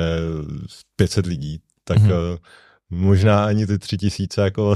500 0.96 1.26
lidí, 1.26 1.60
tak 1.84 1.98
mm-hmm 1.98 2.38
možná 2.90 3.44
ani 3.44 3.66
ty 3.66 3.78
tři 3.78 3.98
tisíce 3.98 4.42
jako 4.42 4.74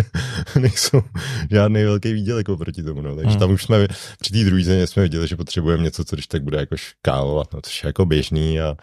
nejsou 0.60 1.02
žádný 1.50 1.84
velký 1.84 2.12
výdělek 2.12 2.48
oproti 2.48 2.82
tomu. 2.82 3.00
No. 3.00 3.16
Takže 3.16 3.30
hmm. 3.30 3.38
tam 3.38 3.50
už 3.50 3.62
jsme 3.62 3.86
při 4.20 4.32
té 4.32 4.44
druhé 4.44 4.64
země 4.64 4.86
jsme 4.86 5.02
viděli, 5.02 5.28
že 5.28 5.36
potřebujeme 5.36 5.82
něco, 5.82 6.04
co 6.04 6.16
když 6.16 6.26
tak 6.26 6.42
bude 6.42 6.58
jako 6.58 6.76
škálovat, 6.76 7.54
no, 7.54 7.60
což 7.62 7.84
je 7.84 7.88
jako 7.88 8.06
běžný 8.06 8.60
a 8.60 8.76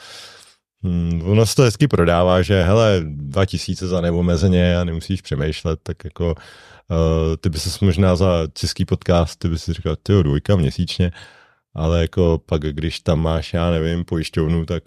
Hmm, 0.84 1.22
ono 1.26 1.46
se 1.46 1.56
to 1.56 1.64
hezky 1.64 1.88
prodává, 1.88 2.42
že 2.42 2.64
hele, 2.64 3.02
dva 3.06 3.46
tisíce 3.46 3.88
za 3.88 4.02
neomezeně 4.02 4.78
a 4.78 4.84
nemusíš 4.84 5.22
přemýšlet, 5.22 5.80
tak 5.84 6.04
jako 6.04 6.36
uh, 6.36 7.36
ty 7.42 7.50
by 7.50 7.60
se 7.60 7.86
možná 7.86 8.16
za 8.16 8.48
český 8.54 8.86
podcast, 8.86 9.40
ty 9.40 9.50
by 9.50 9.60
si 9.60 9.74
říkal, 9.74 9.96
ty 10.04 10.14
dvojka 10.24 10.56
měsíčně, 10.56 11.12
ale 11.74 12.02
jako 12.02 12.42
pak, 12.46 12.62
když 12.62 13.00
tam 13.00 13.22
máš, 13.22 13.54
já 13.54 13.72
nevím, 13.72 14.06
pojišťovnu, 14.06 14.66
tak 14.66 14.84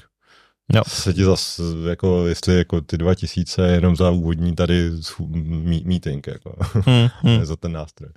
Jo. 0.73 0.83
Se 0.89 1.15
ti 1.15 1.25
zase, 1.25 1.63
jako, 1.89 2.27
jestli 2.27 2.59
jako 2.59 2.81
ty 2.81 2.99
dva 2.99 3.15
tisíce 3.15 3.69
jenom 3.69 3.97
za 3.97 4.11
úvodní 4.11 4.55
tady 4.55 4.91
meeting, 5.85 6.27
jako, 6.27 6.57
hmm, 6.73 7.09
hmm. 7.23 7.45
za 7.45 7.57
ten 7.57 7.73
nástroj. 7.73 8.11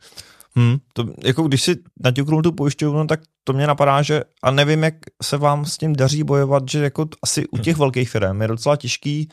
Hmm, 0.56 0.78
to, 0.94 1.06
jako 1.24 1.44
když 1.44 1.62
si 1.62 1.76
naťuknul 2.04 2.42
tu 2.42 2.52
pojišťovnu, 2.52 3.08
tak 3.08 3.20
to 3.44 3.54
mě 3.54 3.68
napadá, 3.68 4.02
že 4.02 4.22
a 4.44 4.52
nevím, 4.52 4.84
jak 4.84 4.96
se 5.24 5.38
vám 5.38 5.66
s 5.66 5.78
tím 5.78 5.96
daří 5.96 6.24
bojovat, 6.24 6.64
že 6.70 6.84
jako 6.84 7.08
asi 7.24 7.48
u 7.48 7.58
těch 7.58 7.78
velkých 7.78 8.10
firm 8.10 8.42
je 8.42 8.48
docela 8.48 8.76
těžký 8.76 9.30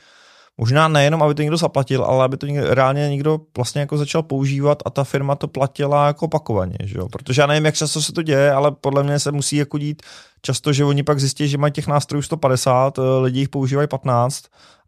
Možná 0.59 0.89
nejenom, 0.89 1.23
aby 1.23 1.35
to 1.35 1.43
někdo 1.43 1.57
zaplatil, 1.57 2.05
ale 2.05 2.25
aby 2.25 2.37
to 2.37 2.47
někdo, 2.47 2.75
reálně 2.75 3.09
někdo 3.09 3.41
vlastně 3.57 3.81
jako 3.81 3.99
začal 3.99 4.23
používat 4.23 4.83
a 4.87 4.91
ta 4.91 5.05
firma 5.05 5.35
to 5.35 5.49
platila 5.49 6.07
jako 6.07 6.25
opakovaně, 6.25 6.77
že 6.85 6.99
jo? 6.99 7.09
Protože 7.09 7.41
já 7.41 7.47
nevím, 7.47 7.65
jak 7.65 7.75
často 7.75 8.03
se 8.03 8.13
to 8.13 8.23
děje, 8.23 8.53
ale 8.53 8.73
podle 8.73 9.03
mě 9.03 9.19
se 9.19 9.33
musí 9.33 9.57
jako 9.57 9.79
dít 9.79 10.03
často, 10.43 10.73
že 10.73 10.85
oni 10.85 11.03
pak 11.03 11.21
zjistí, 11.21 11.49
že 11.49 11.59
mají 11.59 11.73
těch 11.73 11.87
nástrojů 11.87 12.23
150, 12.23 12.99
eh, 12.99 13.03
lidi 13.21 13.41
jich 13.41 13.49
používají 13.49 13.89
15 13.89 14.45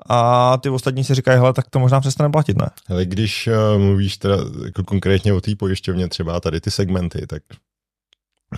a 0.07 0.57
ty 0.57 0.69
ostatní 0.69 1.05
si 1.05 1.15
říkají, 1.15 1.39
hele, 1.39 1.53
tak 1.53 1.71
to 1.71 1.79
možná 1.79 2.01
přestane 2.01 2.31
platit, 2.31 2.57
ne? 2.57 2.71
Ale 2.89 3.05
když 3.05 3.47
uh, 3.47 3.83
mluvíš 3.83 4.17
teda 4.17 4.37
jako 4.65 4.85
konkrétně 4.85 5.33
o 5.33 5.41
té 5.41 5.57
pojišťovně, 5.57 6.09
třeba 6.09 6.41
tady 6.41 6.61
ty 6.61 6.71
segmenty, 6.71 7.27
tak 7.27 7.43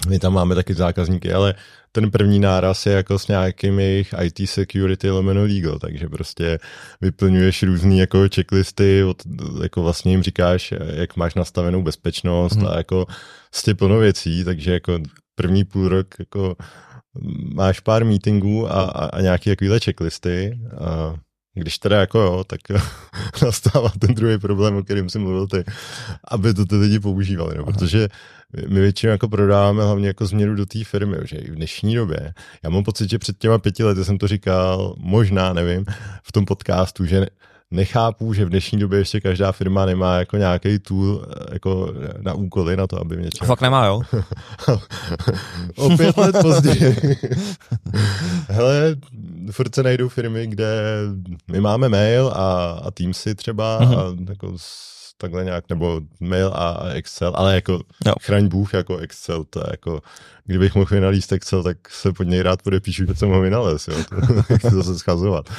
my 0.09 0.19
tam 0.19 0.35
máme 0.35 0.55
taky 0.55 0.75
zákazníky, 0.75 1.33
ale 1.33 1.55
ten 1.93 2.11
první 2.11 2.39
náraz 2.39 2.87
je 2.87 2.93
jako 2.93 3.19
s 3.19 3.29
nějakým 3.29 3.81
jejich 3.81 4.15
IT 4.23 4.51
security 4.51 5.11
lomeno 5.11 5.43
legal, 5.43 5.79
takže 5.79 6.09
prostě 6.09 6.59
vyplňuješ 7.01 7.63
různý 7.63 7.99
jako 7.99 8.29
checklisty, 8.35 9.05
od, 9.05 9.23
jako 9.63 9.83
vlastně 9.83 10.13
jim 10.13 10.23
říkáš, 10.23 10.75
jak 10.95 11.17
máš 11.17 11.35
nastavenou 11.35 11.83
bezpečnost 11.83 12.57
hmm. 12.57 12.67
a 12.67 12.77
jako 12.77 13.07
prostě 13.51 13.75
plno 13.75 13.99
věcí, 13.99 14.45
takže 14.45 14.73
jako 14.73 14.99
první 15.35 15.65
půl 15.65 15.89
rok 15.89 16.07
jako 16.19 16.57
máš 17.55 17.81
pár 17.81 18.05
meetingů 18.05 18.73
a, 18.73 18.83
a, 18.83 19.05
a 19.07 19.21
nějaké 19.21 19.51
takovéhle 19.51 19.81
checklisty 19.81 20.61
a 20.79 21.15
když 21.55 21.79
teda 21.79 22.01
jako 22.01 22.19
jo, 22.19 22.45
tak 22.45 22.61
nastává 23.43 23.93
ten 23.99 24.15
druhý 24.15 24.39
problém, 24.39 24.77
o 24.77 24.83
kterém 24.83 25.09
jsem 25.09 25.23
mluvil 25.23 25.47
ty, 25.47 25.65
aby 26.29 26.55
to 26.55 26.67
ty 26.67 26.77
lidi 26.77 27.01
používali, 27.01 27.59
no, 27.59 27.65
protože 27.65 28.09
my 28.69 28.81
většinou 28.81 29.11
jako 29.11 29.29
prodáváme 29.29 29.85
hlavně 29.85 30.07
jako 30.07 30.27
změnu 30.27 30.55
do 30.55 30.67
té 30.67 30.85
firmy, 30.85 31.17
že 31.25 31.37
i 31.37 31.51
v 31.51 31.55
dnešní 31.55 31.95
době. 31.95 32.35
Já 32.63 32.71
mám 32.71 32.85
pocit, 32.85 33.11
že 33.11 33.19
před 33.19 33.39
těma 33.39 33.59
pěti 33.59 33.85
lety 33.85 34.05
jsem 34.05 34.19
to 34.19 34.29
říkal, 34.29 34.95
možná, 34.99 35.53
nevím, 35.53 35.85
v 36.23 36.33
tom 36.33 36.45
podcastu, 36.45 37.07
že 37.07 37.27
nechápu, 37.71 38.35
že 38.35 38.45
v 38.45 38.49
dnešní 38.49 38.79
době 38.79 38.99
ještě 38.99 39.21
každá 39.21 39.53
firma 39.53 39.87
nemá 39.87 40.19
jako 40.19 40.37
nějaký 40.37 40.79
tool 40.79 41.27
jako 41.53 41.95
na 42.21 42.35
úkoly 42.35 42.77
na 42.77 42.87
to, 42.87 43.01
aby 43.01 43.17
mě 43.17 43.31
čekal. 43.31 43.49
Fakt 43.49 43.61
nemá, 43.61 43.87
jo? 43.87 44.03
o 45.77 45.97
pět 45.97 46.17
let 46.17 46.37
později. 46.43 46.97
Hele, 48.49 48.97
furt 49.51 49.75
se 49.75 49.83
najdou 49.83 50.09
firmy, 50.09 50.47
kde 50.47 50.83
my 51.53 51.61
máme 51.61 51.89
mail 51.89 52.29
a, 52.29 52.71
a 52.85 52.91
Teamsy 52.91 53.35
třeba 53.35 53.81
mm-hmm. 53.81 54.27
a 54.27 54.31
jako 54.31 54.55
takhle 55.21 55.45
nějak, 55.45 55.65
nebo 55.69 56.01
mail 56.21 56.53
a 56.55 56.89
Excel, 56.89 57.33
ale 57.37 57.55
jako 57.55 57.73
jo. 58.07 58.13
chraň 58.21 58.49
Bůh 58.49 58.75
jako 58.75 58.97
Excel, 58.97 59.45
to 59.45 59.59
je 59.61 59.67
jako, 59.71 60.03
kdybych 60.45 60.75
mohl 60.75 60.91
vynalíst 60.91 61.33
Excel, 61.33 61.63
tak 61.63 61.91
se 61.91 62.13
pod 62.13 62.23
něj 62.23 62.43
rád 62.43 62.63
podepíšu, 62.63 63.07
že 63.07 63.15
jsem 63.15 63.29
ho 63.29 63.41
vynalez, 63.41 63.89
jo, 63.89 63.95
to 64.61 64.71
zase 64.77 64.99
schazovat. 64.99 65.51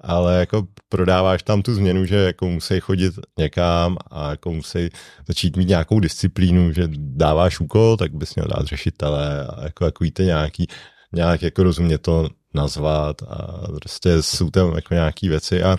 Ale 0.00 0.38
jako 0.38 0.66
prodáváš 0.88 1.42
tam 1.42 1.62
tu 1.62 1.74
změnu, 1.74 2.04
že 2.04 2.16
jako 2.16 2.46
musí 2.46 2.80
chodit 2.80 3.14
někam 3.38 3.96
a 4.10 4.30
jako 4.30 4.52
musí 4.52 4.88
začít 5.28 5.56
mít 5.56 5.68
nějakou 5.68 6.00
disciplínu, 6.00 6.72
že 6.72 6.88
dáváš 6.96 7.60
úkol, 7.60 7.96
tak 7.96 8.14
bys 8.14 8.34
měl 8.34 8.46
dát 8.48 8.66
řešitele 8.66 9.46
a 9.46 9.64
jako, 9.64 9.84
jako 9.84 10.04
víte 10.04 10.24
nějaký, 10.24 10.66
nějak 11.12 11.42
jako 11.42 11.62
rozumně 11.62 11.98
to 11.98 12.28
nazvat 12.54 13.22
a 13.22 13.68
prostě 13.74 14.22
jsou 14.22 14.50
tam 14.50 14.74
jako 14.74 14.94
nějaký 14.94 15.28
věci 15.28 15.62
a 15.62 15.76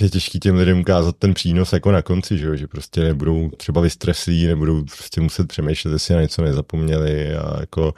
je 0.00 0.10
těžký 0.10 0.40
těm 0.40 0.56
lidem 0.56 0.80
ukázat 0.80 1.16
ten 1.16 1.34
přínos 1.34 1.72
jako 1.72 1.92
na 1.92 2.02
konci, 2.02 2.38
že, 2.38 2.46
jo? 2.46 2.56
že 2.56 2.66
prostě 2.66 3.00
nebudou 3.00 3.50
třeba 3.50 3.80
vystreslí, 3.80 4.46
nebudou 4.46 4.84
prostě 4.84 5.20
muset 5.20 5.48
přemýšlet, 5.48 5.92
jestli 5.92 6.14
na 6.14 6.20
něco 6.20 6.42
nezapomněli 6.42 7.34
a 7.36 7.60
jako 7.60 7.94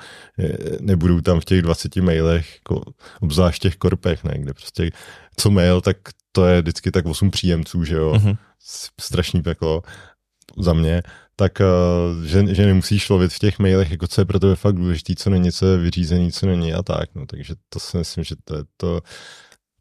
nebudou 0.80 1.20
tam 1.20 1.40
v 1.40 1.44
těch 1.44 1.62
20 1.62 1.96
mailech, 1.96 2.54
jako 2.54 2.92
obzvlášť 3.20 3.62
těch 3.62 3.76
korpech, 3.76 4.24
ne? 4.24 4.38
kde 4.38 4.54
prostě 4.54 4.90
co 5.37 5.50
mail, 5.50 5.80
tak 5.80 5.96
to 6.32 6.46
je 6.46 6.62
vždycky 6.62 6.90
tak 6.90 7.06
8 7.06 7.30
příjemců, 7.30 7.85
že 7.85 7.96
jo, 7.96 8.12
mm-hmm. 8.12 8.37
strašný 9.00 9.42
peklo 9.42 9.82
za 10.58 10.72
mě, 10.72 11.02
tak 11.37 11.61
uh, 11.61 12.24
že, 12.24 12.54
že 12.54 12.66
nemusíš 12.66 13.08
lovit 13.08 13.32
v 13.32 13.38
těch 13.38 13.58
mailech, 13.58 13.90
jako 13.90 14.08
co 14.08 14.20
je 14.20 14.24
pro 14.24 14.40
tebe 14.40 14.56
fakt 14.56 14.74
důležitý, 14.74 15.16
co 15.16 15.30
není, 15.30 15.52
co 15.52 15.66
je 15.66 15.78
vyřízený, 15.78 16.32
co 16.32 16.46
není 16.46 16.74
a 16.74 16.82
tak, 16.82 17.14
no, 17.14 17.26
takže 17.26 17.54
to 17.68 17.80
si 17.80 17.96
myslím, 17.96 18.24
že 18.24 18.35
to 18.44 18.56
je 18.56 18.64
to, 18.76 19.00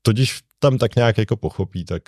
totiž 0.01 0.39
tam 0.61 0.77
tak 0.77 0.95
nějak 0.95 1.17
jako 1.17 1.37
pochopí, 1.37 1.85
tak 1.85 2.03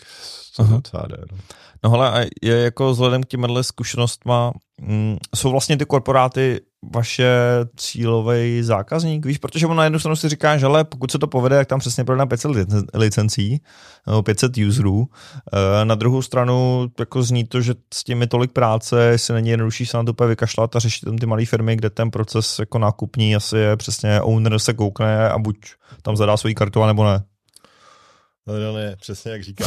to 0.55 0.63
docela 0.63 1.05
jde. 1.07 1.17
No. 1.31 1.37
no 1.83 1.89
hele, 1.89 2.29
je 2.41 2.55
jako 2.55 2.91
vzhledem 2.91 3.23
k 3.23 3.27
těmhle 3.27 3.63
zkušenostma, 3.63 4.53
mm, 4.81 5.17
jsou 5.35 5.51
vlastně 5.51 5.77
ty 5.77 5.85
korporáty 5.85 6.61
vaše 6.95 7.29
cílový 7.75 8.63
zákazník, 8.63 9.25
víš, 9.25 9.37
protože 9.37 9.67
on 9.67 9.77
na 9.77 9.83
jednu 9.83 9.99
stranu 9.99 10.15
si 10.15 10.29
říká, 10.29 10.57
že 10.57 10.65
ale 10.65 10.83
pokud 10.83 11.11
se 11.11 11.19
to 11.19 11.27
povede, 11.27 11.55
jak 11.55 11.67
tam 11.67 11.79
přesně 11.79 12.03
prodá 12.03 12.25
500 12.25 12.51
licencí, 12.93 13.61
nebo 14.07 14.23
500 14.23 14.57
userů, 14.67 15.07
eh, 15.53 15.85
na 15.85 15.95
druhou 15.95 16.21
stranu 16.21 16.87
jako 16.99 17.23
zní 17.23 17.45
to, 17.45 17.61
že 17.61 17.73
s 17.93 18.03
tím 18.03 18.21
je 18.21 18.27
tolik 18.27 18.51
práce, 18.51 19.03
jestli 19.03 19.33
není 19.33 19.49
jednodušší 19.49 19.85
se 19.85 19.97
na 19.97 20.03
to 20.03 20.11
úplně 20.11 20.27
vykašlat 20.27 20.75
a 20.75 20.79
řešit 20.79 21.05
ty 21.19 21.25
malé 21.25 21.45
firmy, 21.45 21.75
kde 21.75 21.89
ten 21.89 22.11
proces 22.11 22.59
jako 22.59 22.79
nákupní 22.79 23.35
asi 23.35 23.57
je 23.57 23.77
přesně 23.77 24.21
owner 24.21 24.59
se 24.59 24.73
koukne 24.73 25.29
a 25.29 25.37
buď 25.37 25.57
tam 26.01 26.15
zadá 26.15 26.37
svoji 26.37 26.55
kartu, 26.55 26.85
nebo 26.85 27.05
ne. 27.05 27.23
No, 28.47 28.59
no 28.59 28.73
ne, 28.73 28.95
přesně 28.99 29.31
jak 29.31 29.43
říká. 29.43 29.65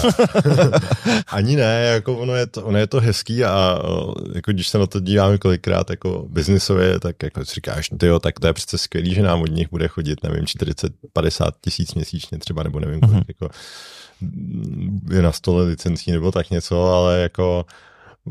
Ani 1.26 1.56
ne, 1.56 1.84
jako 1.84 2.18
ono 2.18 2.34
je 2.34 2.46
to, 2.46 2.64
ono 2.64 2.78
je 2.78 2.86
to 2.86 3.00
hezký 3.00 3.44
a 3.44 3.78
jako 4.34 4.52
když 4.52 4.68
se 4.68 4.78
na 4.78 4.86
to 4.86 5.00
díváme 5.00 5.38
kolikrát 5.38 5.90
jako 5.90 6.26
biznisově, 6.28 7.00
tak 7.00 7.22
jako 7.22 7.44
si 7.44 7.54
říkáš, 7.54 7.90
jo, 8.02 8.18
tak 8.18 8.40
to 8.40 8.46
je 8.46 8.52
přece 8.52 8.78
skvělý, 8.78 9.14
že 9.14 9.22
nám 9.22 9.42
od 9.42 9.50
nich 9.50 9.70
bude 9.70 9.88
chodit, 9.88 10.22
nevím, 10.22 10.44
40-50 10.44 11.52
tisíc 11.60 11.94
měsíčně 11.94 12.38
třeba, 12.38 12.62
nebo 12.62 12.80
nevím, 12.80 13.00
kolik, 13.00 13.14
mm-hmm. 13.14 13.24
jako 13.28 13.48
je 15.10 15.22
na 15.22 15.32
stole 15.32 15.64
licencí 15.64 16.12
nebo 16.12 16.32
tak 16.32 16.50
něco, 16.50 16.84
ale 16.84 17.20
jako 17.20 17.66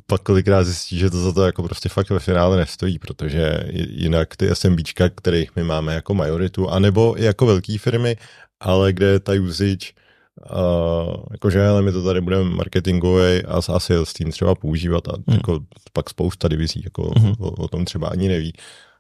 pak 0.08 0.22
kolikrát 0.22 0.64
zjistí, 0.64 0.98
že 0.98 1.10
to 1.10 1.22
za 1.22 1.32
to 1.32 1.46
jako 1.46 1.64
prostě 1.64 1.90
fakt 1.90 2.10
ve 2.10 2.20
finále 2.20 2.58
nestojí, 2.58 3.00
protože 3.00 3.60
jinak 3.74 4.36
ty 4.36 4.56
SMBčka, 4.56 5.10
kterých 5.10 5.56
my 5.56 5.64
máme 5.64 5.94
jako 5.94 6.14
majoritu, 6.14 6.70
anebo 6.70 7.16
jako 7.18 7.46
velké 7.46 7.78
firmy, 7.78 8.18
ale 8.60 8.94
kde 8.94 9.20
ta 9.20 9.34
usage 9.34 10.05
Uh, 10.52 11.24
jakože, 11.32 11.68
ale 11.68 11.82
my 11.82 11.92
to 11.92 12.04
tady 12.04 12.22
budeme 12.22 12.50
marketingový 12.50 13.44
a, 13.44 13.62
a 13.74 13.80
sales 13.80 14.14
team 14.14 14.32
třeba 14.32 14.56
používat 14.56 15.08
a 15.08 15.12
mm. 15.18 15.34
jako 15.34 15.60
pak 15.94 16.10
spousta 16.10 16.48
divizí 16.48 16.82
jako 16.84 17.02
mm-hmm. 17.04 17.36
o, 17.40 17.50
o, 17.52 17.68
tom 17.68 17.86
třeba 17.86 18.08
ani 18.08 18.28
neví. 18.28 18.54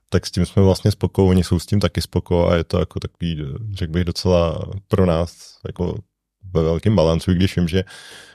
Tak 0.09 0.25
s 0.25 0.31
tím 0.31 0.45
jsme 0.45 0.63
vlastně 0.63 0.91
spoko, 0.91 1.25
oni 1.25 1.43
jsou 1.43 1.59
s 1.59 1.65
tím 1.65 1.79
taky 1.79 2.01
spoko 2.01 2.47
a 2.47 2.55
je 2.55 2.63
to 2.63 2.79
jako 2.79 2.99
takový, 2.99 3.41
řekl 3.73 3.91
bych, 3.91 4.03
docela 4.03 4.69
pro 4.87 5.05
nás 5.05 5.57
jako 5.67 5.97
ve 6.53 6.63
velkém 6.63 6.95
balancu, 6.95 7.33
když 7.33 7.55
vím, 7.55 7.67
že 7.67 7.83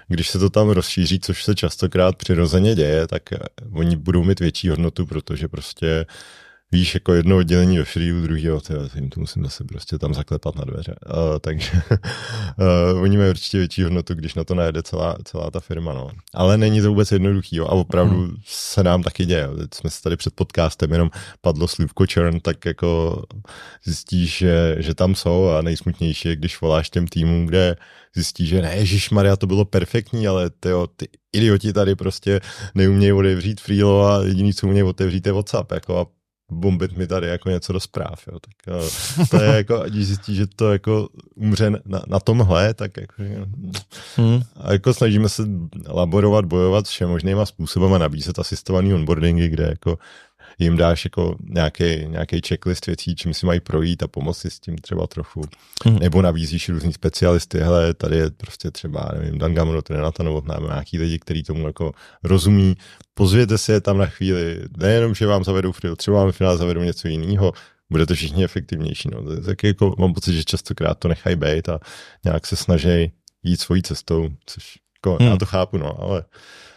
když 0.08 0.28
se 0.28 0.38
to 0.38 0.50
tam 0.50 0.70
rozšíří, 0.70 1.20
což 1.20 1.44
se 1.44 1.54
častokrát 1.54 2.16
přirozeně 2.16 2.74
děje, 2.74 3.06
tak 3.06 3.22
oni 3.72 3.96
budou 3.96 4.24
mít 4.24 4.40
větší 4.40 4.68
hodnotu, 4.68 5.06
protože 5.06 5.48
prostě 5.48 6.06
uh, 6.08 6.14
víš, 6.72 6.94
jako 6.94 7.12
jedno 7.12 7.36
oddělení 7.36 7.78
ve 7.78 7.84
Freeu, 7.84 8.20
druhého, 8.20 8.60
tím 8.94 9.10
to 9.10 9.20
musím 9.20 9.44
zase 9.44 9.64
prostě 9.64 9.98
tam 9.98 10.14
zaklepat 10.14 10.56
na 10.56 10.64
dveře. 10.64 10.94
Uh, 11.08 11.38
takže 11.40 11.70
uh, 12.92 13.02
oni 13.02 13.16
mají 13.16 13.30
určitě 13.30 13.58
větší 13.58 13.82
hodnotu, 13.82 14.14
když 14.14 14.34
na 14.34 14.44
to 14.44 14.54
najede 14.54 14.82
celá, 14.82 15.16
celá 15.24 15.50
ta 15.50 15.60
firma. 15.60 15.92
No. 15.92 16.10
Ale 16.34 16.58
není 16.58 16.80
to 16.80 16.88
vůbec 16.88 17.12
jednoduchý 17.12 17.56
jo. 17.56 17.66
a 17.66 17.70
opravdu 17.70 18.16
hmm. 18.16 18.36
se 18.44 18.82
nám 18.82 19.02
taky 19.02 19.26
děje. 19.26 19.48
Teď 19.58 19.74
jsme 19.74 19.90
se 19.90 20.02
tady 20.02 20.16
před 20.16 20.34
podcastem 20.34 20.92
jenom 20.92 21.10
padlo 21.40 21.68
slivko 21.68 22.04
churn, 22.14 22.40
tak 22.40 22.64
jako 22.64 23.22
zjistíš, 23.84 24.38
že, 24.38 24.76
že 24.78 24.94
tam 24.94 25.14
jsou 25.14 25.48
a 25.48 25.62
nejsmutnější 25.62 26.28
je, 26.28 26.36
když 26.36 26.60
voláš 26.60 26.90
těm 26.90 27.06
týmům, 27.06 27.46
kde 27.46 27.76
zjistí, 28.14 28.46
že 28.46 28.62
ne, 28.62 28.84
Maria, 29.12 29.36
to 29.36 29.46
bylo 29.46 29.64
perfektní, 29.64 30.28
ale 30.28 30.50
tyjo, 30.50 30.86
ty 30.86 31.08
idioti 31.32 31.72
tady 31.72 31.94
prostě 31.94 32.40
neumějí 32.74 33.12
otevřít 33.12 33.60
Freelo 33.60 34.06
a 34.06 34.22
jediný, 34.22 34.54
co 34.54 34.66
umějí 34.66 34.82
otevřít 34.82 35.26
je 35.26 35.32
WhatsApp. 35.32 35.72
Jako 35.72 35.98
a 35.98 36.19
bombit 36.50 36.96
mi 36.96 37.06
tady 37.06 37.26
jako 37.26 37.50
něco 37.50 37.72
do 37.72 37.80
zpráv, 37.80 38.28
jo. 38.28 38.38
Tak 38.40 38.76
uh, 39.18 39.28
to 39.28 39.42
je 39.42 39.56
jako, 39.56 39.84
když 39.88 40.06
zjistí, 40.06 40.34
že 40.34 40.46
to 40.46 40.72
jako 40.72 41.08
umře 41.34 41.70
na, 41.70 42.02
na 42.06 42.20
tomhle, 42.20 42.74
tak 42.74 42.96
jako, 42.96 43.22
hmm. 44.16 44.42
a 44.56 44.72
jako 44.72 44.94
snažíme 44.94 45.28
se 45.28 45.42
laborovat, 45.88 46.44
bojovat 46.44 46.86
všem 46.86 47.08
možnýma 47.08 47.46
způsobem 47.46 47.92
a 47.92 47.98
nabízet 47.98 48.38
asistovaný 48.38 48.94
onboardingy, 48.94 49.48
kde 49.48 49.64
jako 49.64 49.98
jim 50.64 50.76
dáš 50.76 51.04
jako 51.04 51.36
nějaký, 51.42 51.84
nějaký 52.06 52.40
checklist 52.48 52.86
věcí, 52.86 53.14
čím 53.14 53.34
si 53.34 53.46
mají 53.46 53.60
projít 53.60 54.02
a 54.02 54.08
pomoci 54.08 54.50
s 54.50 54.60
tím 54.60 54.78
třeba 54.78 55.06
trochu. 55.06 55.42
Mm. 55.86 55.98
Nebo 55.98 56.22
nabízíš 56.22 56.68
různý 56.68 56.92
specialisty, 56.92 57.58
hele, 57.58 57.94
tady 57.94 58.16
je 58.16 58.30
prostě 58.30 58.70
třeba, 58.70 59.10
nevím, 59.14 59.38
Dan 59.38 59.54
Gamro, 59.54 59.80
Renata 59.90 60.22
Novotná, 60.22 60.58
nějaký 60.62 60.98
lidi, 60.98 61.18
kteří 61.18 61.42
tomu 61.42 61.66
jako 61.66 61.92
rozumí, 62.24 62.76
pozvěte 63.14 63.58
si 63.58 63.72
je 63.72 63.80
tam 63.80 63.98
na 63.98 64.06
chvíli, 64.06 64.62
nejenom, 64.76 65.14
že 65.14 65.26
vám 65.26 65.44
zavedou 65.44 65.72
frill, 65.72 65.96
třeba 65.96 66.16
vám 66.16 66.32
v 66.32 66.36
finále 66.36 66.56
zavedou 66.56 66.80
něco 66.80 67.08
jiného, 67.08 67.52
bude 67.90 68.06
to 68.06 68.14
všichni 68.14 68.44
efektivnější. 68.44 69.08
No. 69.12 69.42
Tak 69.46 69.64
jako 69.64 69.94
mám 69.98 70.14
pocit, 70.14 70.34
že 70.34 70.44
častokrát 70.44 70.98
to 70.98 71.08
nechají 71.08 71.36
být 71.36 71.68
a 71.68 71.80
nějak 72.24 72.46
se 72.46 72.56
snaží 72.56 73.12
jít 73.42 73.60
svojí 73.60 73.82
cestou, 73.82 74.28
což 74.46 74.78
jako, 74.98 75.16
hmm. 75.20 75.30
já 75.30 75.36
to 75.36 75.46
chápu, 75.46 75.78
no, 75.78 76.02
ale 76.02 76.24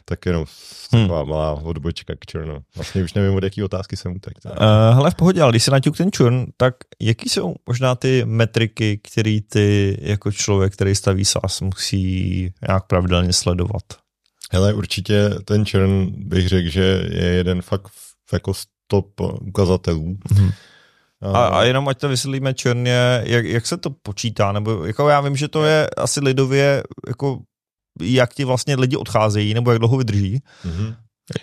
tak 0.05 0.25
jenom 0.25 0.45
taková 0.91 1.19
hmm. 1.19 1.29
malá 1.29 1.51
odbočka 1.53 2.13
k 2.19 2.25
černu. 2.25 2.57
Vlastně 2.75 3.03
už 3.03 3.13
nevím, 3.13 3.35
od 3.35 3.43
jaký 3.43 3.63
otázky 3.63 3.97
jsem 3.97 4.15
utek. 4.15 4.33
Uh, 4.45 4.51
hele, 4.93 5.11
v 5.11 5.15
pohodě, 5.15 5.41
ale 5.41 5.51
když 5.51 5.63
se 5.63 5.71
naťuk 5.71 5.97
ten 5.97 6.11
čurn, 6.11 6.45
tak 6.57 6.75
jaký 7.01 7.29
jsou 7.29 7.55
možná 7.67 7.95
ty 7.95 8.25
metriky, 8.25 8.97
které 8.97 9.39
ty 9.49 9.97
jako 10.01 10.31
člověk, 10.31 10.73
který 10.73 10.95
staví 10.95 11.25
SaaS, 11.25 11.61
musí 11.61 12.53
nějak 12.67 12.87
pravidelně 12.87 13.33
sledovat? 13.33 13.83
Hele, 14.51 14.73
určitě 14.73 15.29
ten 15.45 15.65
čern 15.65 16.07
bych 16.17 16.47
řekl, 16.49 16.69
že 16.69 17.07
je 17.09 17.25
jeden 17.25 17.61
fakt 17.61 17.91
jako 18.33 18.53
stop 18.53 19.21
ukazatelů. 19.41 20.17
Hmm. 20.31 20.51
A, 21.21 21.45
a 21.45 21.63
jenom 21.63 21.87
ať 21.87 21.99
to 21.99 22.09
vysvětlíme 22.09 22.53
černě, 22.53 23.21
jak, 23.23 23.45
jak 23.45 23.67
se 23.67 23.77
to 23.77 23.89
počítá, 23.89 24.51
nebo 24.51 24.85
jako 24.85 25.09
já 25.09 25.21
vím, 25.21 25.35
že 25.35 25.47
to 25.47 25.65
je 25.65 25.89
asi 25.97 26.19
lidově 26.19 26.83
jako 27.07 27.39
jak 28.01 28.33
ti 28.33 28.43
vlastně 28.43 28.75
lidi 28.75 28.95
odcházejí, 28.95 29.53
nebo 29.53 29.71
jak 29.71 29.79
dlouho 29.79 29.97
vydrží. 29.97 30.39
Mm-hmm. 30.65 30.95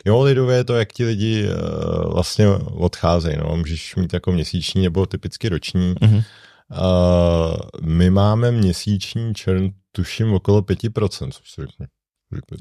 Jo, 0.06 0.22
lidově 0.22 0.56
je 0.56 0.64
to, 0.64 0.74
jak 0.74 0.92
ti 0.92 1.04
lidi 1.04 1.48
uh, 1.48 2.12
vlastně 2.12 2.48
odcházejí. 2.58 3.36
No. 3.36 3.56
Můžeš 3.56 3.96
mít 3.96 4.12
jako 4.12 4.32
měsíční 4.32 4.82
nebo 4.82 5.06
typicky 5.06 5.48
roční. 5.48 5.94
Mm-hmm. 5.94 6.24
Uh, 6.70 7.56
my 7.82 8.10
máme 8.10 8.52
měsíční 8.52 9.34
čern, 9.34 9.70
tuším, 9.92 10.32
okolo 10.32 10.60
5%, 10.60 11.30
což 11.30 11.50
si 11.50 11.60
řekne. 11.60 11.86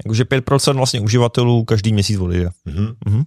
Takže 0.02 0.24
5% 0.24 0.76
vlastně 0.76 1.00
uživatelů 1.00 1.64
každý 1.64 1.92
měsíc 1.92 2.18
odejde. 2.18 2.48
Mm-hmm. 2.66 2.94
Mm-hmm. 3.06 3.24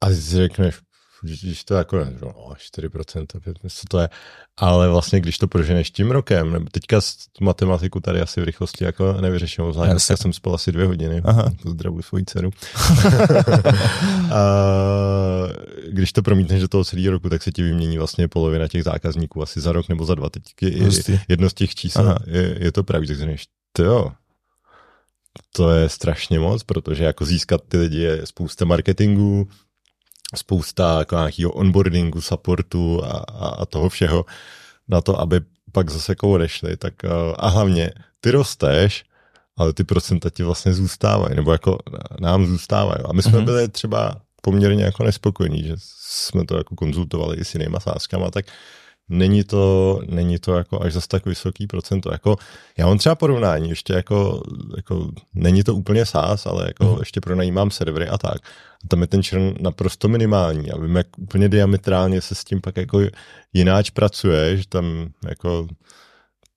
A 0.00 0.10
si 0.10 0.36
řekneš, 0.36 0.80
když 1.22 1.64
to 1.64 1.74
jako 1.74 1.96
no, 1.96 2.54
4%, 2.78 3.26
5%, 3.26 3.54
co 3.68 3.86
to 3.90 3.98
je, 3.98 4.08
ale 4.56 4.88
vlastně 4.88 5.20
když 5.20 5.38
to 5.38 5.48
proženeš 5.48 5.90
tím 5.90 6.10
rokem, 6.10 6.52
nebo 6.52 6.66
teďka 6.70 7.00
tu 7.32 7.44
matematiku 7.44 8.00
tady 8.00 8.20
asi 8.20 8.40
v 8.40 8.44
rychlosti 8.44 8.84
jako 8.84 9.12
nevyřeším, 9.12 9.72
zvlášť 9.72 9.90
dneska 9.90 10.16
jsem 10.16 10.32
spal 10.32 10.54
asi 10.54 10.72
dvě 10.72 10.86
hodiny, 10.86 11.22
Aha. 11.24 11.50
pozdravuji 11.62 12.02
svoji 12.02 12.24
dceru. 12.24 12.50
a 14.32 14.42
když 15.88 16.12
to 16.12 16.22
promítneš 16.22 16.60
do 16.60 16.68
toho 16.68 16.84
celého 16.84 17.10
roku, 17.10 17.28
tak 17.28 17.42
se 17.42 17.52
ti 17.52 17.62
vymění 17.62 17.98
vlastně 17.98 18.28
polovina 18.28 18.68
těch 18.68 18.84
zákazníků 18.84 19.42
asi 19.42 19.60
za 19.60 19.72
rok 19.72 19.88
nebo 19.88 20.04
za 20.04 20.14
dva. 20.14 20.30
Teď 20.30 20.42
je, 20.62 20.88
jedno 21.28 21.50
z 21.50 21.54
těch 21.54 21.74
čísel 21.74 22.18
je, 22.26 22.56
je, 22.60 22.72
to 22.72 22.84
pravý, 22.84 23.06
tak 23.06 23.16
řekneš, 23.16 23.46
jo, 23.78 24.12
to 25.52 25.70
je 25.70 25.88
strašně 25.88 26.38
moc, 26.38 26.62
protože 26.62 27.04
jako 27.04 27.24
získat 27.24 27.60
ty 27.68 27.78
lidi 27.78 27.98
je 27.98 28.26
spousta 28.26 28.64
marketingu, 28.64 29.48
spousta 30.36 30.98
jako 30.98 31.16
nějakého 31.16 31.52
onboardingu, 31.52 32.20
supportu 32.20 33.04
a, 33.04 33.08
a, 33.08 33.48
a 33.48 33.66
toho 33.66 33.88
všeho 33.88 34.24
na 34.88 35.00
to, 35.00 35.20
aby 35.20 35.40
pak 35.72 35.90
zase 35.90 36.12
jako 36.12 36.30
odešli. 36.30 36.76
Tak, 36.76 37.04
eh, 37.04 37.08
a 37.36 37.48
hlavně 37.48 37.90
ty 38.20 38.30
rosteš, 38.30 39.04
ale 39.56 39.72
ty 39.72 39.84
procenta 39.84 40.30
ti 40.30 40.42
vlastně 40.42 40.74
zůstávají, 40.74 41.36
nebo 41.36 41.52
jako 41.52 41.78
nám 42.20 42.46
zůstávají. 42.46 43.04
A 43.04 43.12
my 43.12 43.22
jsme 43.22 43.38
mm-hmm. 43.38 43.44
byli 43.44 43.68
třeba 43.68 44.20
poměrně 44.42 44.84
jako 44.84 45.04
nespokojení, 45.04 45.62
že 45.62 45.74
jsme 45.78 46.44
to 46.44 46.56
jako 46.56 46.74
konzultovali 46.74 47.36
i 47.36 47.44
s 47.44 47.54
jinýma 47.54 47.80
sáskama, 47.80 48.30
tak 48.30 48.46
není 49.08 49.44
to, 49.44 50.00
není 50.08 50.38
to 50.38 50.54
jako 50.54 50.82
až 50.82 50.92
zase 50.92 51.08
tak 51.08 51.26
vysoký 51.26 51.66
procento. 51.66 52.12
Jako, 52.12 52.36
já 52.78 52.86
mám 52.86 52.98
třeba 52.98 53.14
porovnání, 53.14 53.68
ještě 53.68 53.92
jako, 53.92 54.42
jako 54.76 55.10
není 55.34 55.64
to 55.64 55.74
úplně 55.74 56.06
SaaS, 56.06 56.46
ale 56.46 56.64
jako 56.66 56.84
mm. 56.84 56.98
ještě 56.98 57.20
pronajímám 57.20 57.70
servery 57.70 58.08
a 58.08 58.18
tak. 58.18 58.38
A 58.84 58.88
tam 58.88 59.00
je 59.00 59.06
ten 59.06 59.22
čern 59.22 59.54
naprosto 59.60 60.08
minimální 60.08 60.70
a 60.70 60.78
vím, 60.78 60.96
jak 60.96 61.06
úplně 61.18 61.48
diametrálně 61.48 62.20
se 62.20 62.34
s 62.34 62.44
tím 62.44 62.60
pak 62.60 62.76
jako 62.76 63.00
jináč 63.52 63.90
pracuje, 63.90 64.56
že 64.56 64.68
tam 64.68 65.08
jako 65.28 65.68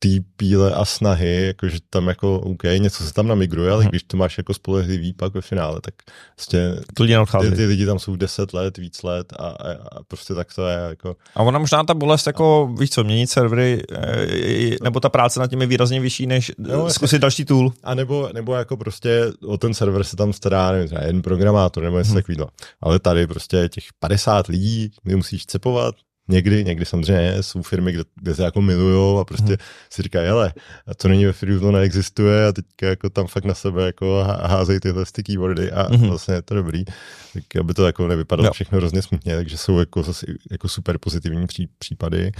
té 0.03 0.09
píle 0.37 0.73
a 0.73 0.85
snahy, 0.85 1.45
jakože 1.45 1.77
tam 1.89 2.07
jako 2.07 2.39
OK, 2.39 2.63
něco 2.77 3.03
se 3.03 3.13
tam 3.13 3.27
namigruje, 3.27 3.71
ale 3.71 3.83
hmm. 3.83 3.89
když 3.89 4.03
to 4.03 4.17
máš 4.17 4.37
jako 4.37 4.53
spolehlivý 4.53 5.13
pak 5.13 5.33
ve 5.33 5.41
finále, 5.41 5.81
tak 5.81 5.93
prostě 6.35 6.75
to 6.93 7.03
lidi 7.03 7.15
ty, 7.41 7.51
ty, 7.51 7.65
lidi 7.65 7.85
tam 7.85 7.99
jsou 7.99 8.15
10 8.15 8.53
let, 8.53 8.77
víc 8.77 9.03
let 9.03 9.33
a, 9.39 9.47
a, 9.47 9.71
a 9.71 10.03
prostě 10.07 10.33
tak 10.33 10.53
to 10.55 10.67
je. 10.67 10.77
Jako. 10.89 11.15
A 11.35 11.43
ona 11.43 11.59
možná 11.59 11.83
ta 11.83 11.93
bolest, 11.93 12.27
jako 12.27 12.75
víš 12.79 12.89
co, 12.89 13.03
měnit 13.03 13.29
servery, 13.29 13.83
eh, 13.91 14.83
nebo 14.83 14.99
ta 14.99 15.09
práce 15.09 15.39
nad 15.39 15.47
tím 15.47 15.61
je 15.61 15.67
výrazně 15.67 15.99
vyšší, 15.99 16.27
než 16.27 16.51
no, 16.57 16.89
zkusit 16.89 17.15
jako, 17.15 17.21
další 17.21 17.45
tool. 17.45 17.73
A 17.83 17.95
nebo, 17.95 18.29
nebo 18.33 18.55
jako 18.55 18.77
prostě 18.77 19.25
o 19.45 19.57
ten 19.57 19.73
server 19.73 20.03
se 20.03 20.15
tam 20.15 20.33
stará, 20.33 20.71
nevím, 20.71 20.87
třeba 20.87 21.01
jeden 21.01 21.21
programátor 21.21 21.83
nebo 21.83 21.97
něco 21.97 22.11
hmm. 22.11 22.21
takového. 22.21 22.49
Ale 22.81 22.99
tady 22.99 23.27
prostě 23.27 23.69
těch 23.69 23.83
50 23.99 24.47
lidí, 24.47 24.91
my 25.03 25.15
musíš 25.15 25.45
cepovat, 25.45 25.95
Někdy, 26.31 26.63
někdy 26.63 26.85
samozřejmě 26.85 27.43
jsou 27.43 27.61
firmy, 27.61 27.91
kde, 27.91 28.03
kde 28.15 28.35
se 28.35 28.43
jako 28.43 28.61
milujou 28.61 29.19
a 29.19 29.25
prostě 29.25 29.47
hmm. 29.47 29.57
si 29.89 30.01
říkají, 30.01 30.27
hele, 30.27 30.53
to 30.97 31.07
není 31.07 31.25
ve 31.25 31.33
firmě, 31.33 31.59
to 31.59 31.71
neexistuje 31.71 32.47
a 32.47 32.51
teď 32.51 32.65
jako 32.81 33.09
tam 33.09 33.27
fakt 33.27 33.45
na 33.45 33.53
sebe 33.53 33.85
jako 33.85 34.23
házejí 34.43 34.79
tyhle 34.79 35.05
ty 35.11 35.23
keywordy 35.23 35.71
a 35.71 35.87
hmm. 35.95 36.07
vlastně 36.07 36.33
je 36.33 36.41
to 36.41 36.55
dobrý, 36.55 36.85
tak 37.33 37.55
aby 37.59 37.73
to 37.73 37.85
jako 37.85 38.07
nevypadalo 38.07 38.45
no. 38.45 38.53
všechno 38.53 38.77
hrozně 38.77 39.01
smutně, 39.01 39.35
takže 39.35 39.57
jsou 39.57 39.79
jako 39.79 40.03
zase 40.03 40.25
jako 40.51 40.69
super 40.69 40.97
pozitivní 40.97 41.47
pří, 41.47 41.69
případy. 41.77 42.31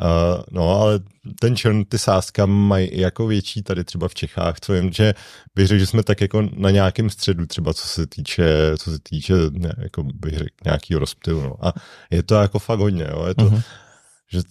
Uh, 0.00 0.42
no 0.50 0.80
ale 0.80 1.00
ten 1.40 1.56
čern, 1.56 1.84
ty 1.84 1.98
sázka 1.98 2.46
mají 2.46 3.00
jako 3.00 3.26
větší 3.26 3.62
tady 3.62 3.84
třeba 3.84 4.08
v 4.08 4.14
Čechách, 4.14 4.60
co 4.60 4.72
vím, 4.72 4.92
že 4.92 5.14
bych 5.54 5.66
řekl, 5.66 5.78
že 5.78 5.86
jsme 5.86 6.02
tak 6.02 6.20
jako 6.20 6.42
na 6.56 6.70
nějakém 6.70 7.10
středu 7.10 7.46
třeba, 7.46 7.74
co 7.74 7.86
se 7.86 8.06
týče, 8.06 8.44
co 8.78 8.90
se 8.90 8.98
týče 9.02 9.34
ne, 9.50 9.74
jako 9.78 10.02
bych 10.02 10.38
řekl, 10.38 10.56
nějakého 10.64 11.00
rozptylu. 11.00 11.42
No. 11.42 11.66
A 11.66 11.72
je 12.10 12.22
to 12.22 12.34
jako 12.34 12.58
fakt 12.58 12.78
hodně, 12.78 13.06
jo. 13.10 13.31
Je 13.32 13.44
to, 13.44 13.50
uh-huh. 13.50 13.62
že 14.32 14.42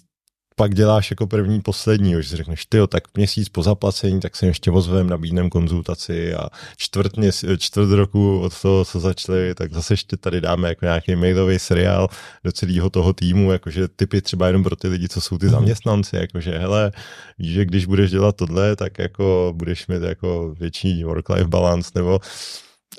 pak 0.56 0.76
děláš 0.76 1.12
jako 1.12 1.28
první, 1.28 1.62
poslední, 1.62 2.12
že 2.14 2.30
si 2.30 2.36
řekneš, 2.36 2.66
ty 2.66 2.78
tak 2.88 3.04
měsíc 3.16 3.50
po 3.50 3.64
zaplacení, 3.64 4.20
tak 4.20 4.36
se 4.36 4.46
ještě 4.46 4.72
ozvem, 4.72 5.10
nabídnem 5.10 5.50
konzultaci 5.50 6.34
a 6.36 6.50
čtvrt, 6.78 7.18
měs, 7.18 7.46
čtvrt 7.58 7.92
roku 7.92 8.40
od 8.40 8.62
toho, 8.62 8.86
co 8.86 9.00
začali, 9.00 9.56
tak 9.56 9.74
zase 9.74 9.94
ještě 9.94 10.18
tady 10.18 10.42
dáme 10.42 10.70
jako 10.70 10.86
nějaký 10.86 11.16
mailový 11.16 11.60
seriál 11.60 12.08
do 12.44 12.52
celého 12.52 12.90
toho 12.90 13.14
týmu, 13.14 13.52
jakože 13.52 13.88
typy 13.88 14.22
třeba 14.22 14.48
jenom 14.48 14.64
pro 14.64 14.76
ty 14.76 14.88
lidi, 14.88 15.10
co 15.10 15.22
jsou 15.22 15.38
ty 15.38 15.46
mhm. 15.46 15.56
zaměstnanci, 15.56 16.16
jakože 16.16 16.58
hele, 16.58 16.92
víš, 17.40 17.54
že 17.54 17.66
když 17.66 17.86
budeš 17.86 18.12
dělat 18.12 18.36
tohle, 18.36 18.76
tak 18.76 19.00
jako 19.00 19.54
budeš 19.56 19.88
mít 19.88 20.02
jako 20.02 20.56
větší 20.60 21.04
work-life 21.04 21.48
balance, 21.48 21.92
nebo 21.96 22.20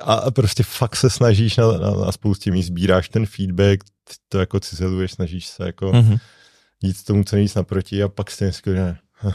a 0.01 0.31
prostě 0.31 0.63
fakt 0.63 0.97
se 0.97 1.11
snažíš 1.11 1.57
na, 1.57 1.73
na, 1.73 1.91
na 1.91 2.13
spoustě 2.13 2.51
míst, 2.51 2.67
sbíráš 2.67 3.09
ten 3.09 3.27
feedback, 3.27 3.85
to 4.29 4.39
jako 4.39 4.61
cizeluješ, 4.61 5.13
snažíš 5.13 5.47
se 5.47 5.67
jako 5.67 5.93
mm-hmm 5.93 6.19
jít 6.83 7.05
tomu 7.05 7.25
co 7.25 7.37
nejvíc 7.37 7.55
naproti 7.55 8.03
a 8.03 8.09
pak 8.09 8.31
stejně 8.31 8.53
že 8.67 8.97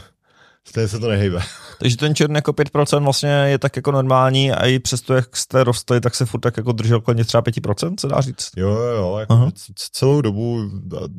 stejně 0.68 0.88
se 0.88 0.98
to 0.98 1.08
nehejbe. 1.08 1.40
Takže 1.78 1.96
ten 1.96 2.14
čern 2.14 2.34
jako 2.34 2.52
5% 2.52 3.04
vlastně 3.04 3.30
je 3.30 3.58
tak 3.58 3.76
jako 3.76 3.92
normální 3.92 4.52
a 4.52 4.66
i 4.66 4.78
přesto, 4.78 5.14
jak 5.14 5.36
jste 5.36 5.64
rostli, 5.64 6.00
tak 6.00 6.14
se 6.14 6.26
furt 6.26 6.40
tak 6.40 6.56
jako 6.56 6.72
držel 6.72 7.00
kolem 7.00 7.24
třeba 7.24 7.42
5%, 7.42 7.94
se 8.00 8.06
dá 8.06 8.20
říct? 8.20 8.50
Jo, 8.56 8.68
jo, 8.70 9.16
jako 9.20 9.50
celou 9.74 10.20
dobu, 10.20 10.70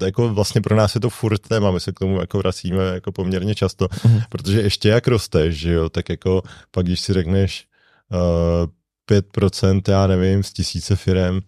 jako 0.05 0.33
vlastně 0.33 0.61
pro 0.61 0.75
nás 0.75 0.95
je 0.95 1.01
to 1.01 1.09
furt 1.09 1.39
téma, 1.39 1.71
my 1.71 1.79
se 1.79 1.91
k 1.91 1.99
tomu 1.99 2.19
jako 2.19 2.37
vracíme 2.37 2.83
jako 2.83 3.11
poměrně 3.11 3.55
často, 3.55 3.85
uh-huh. 3.85 4.23
protože 4.29 4.61
ještě 4.61 4.89
jak 4.89 5.07
rosteš, 5.07 5.55
že 5.55 5.71
jo, 5.71 5.89
tak 5.89 6.09
jako 6.09 6.41
pak 6.71 6.85
když 6.85 6.99
si 6.99 7.13
řekneš 7.13 7.65
uh, 8.11 8.69
5%, 9.09 9.81
já 9.87 10.07
nevím, 10.07 10.43
z 10.43 10.53
tisíce 10.53 10.95
firem, 10.95 11.41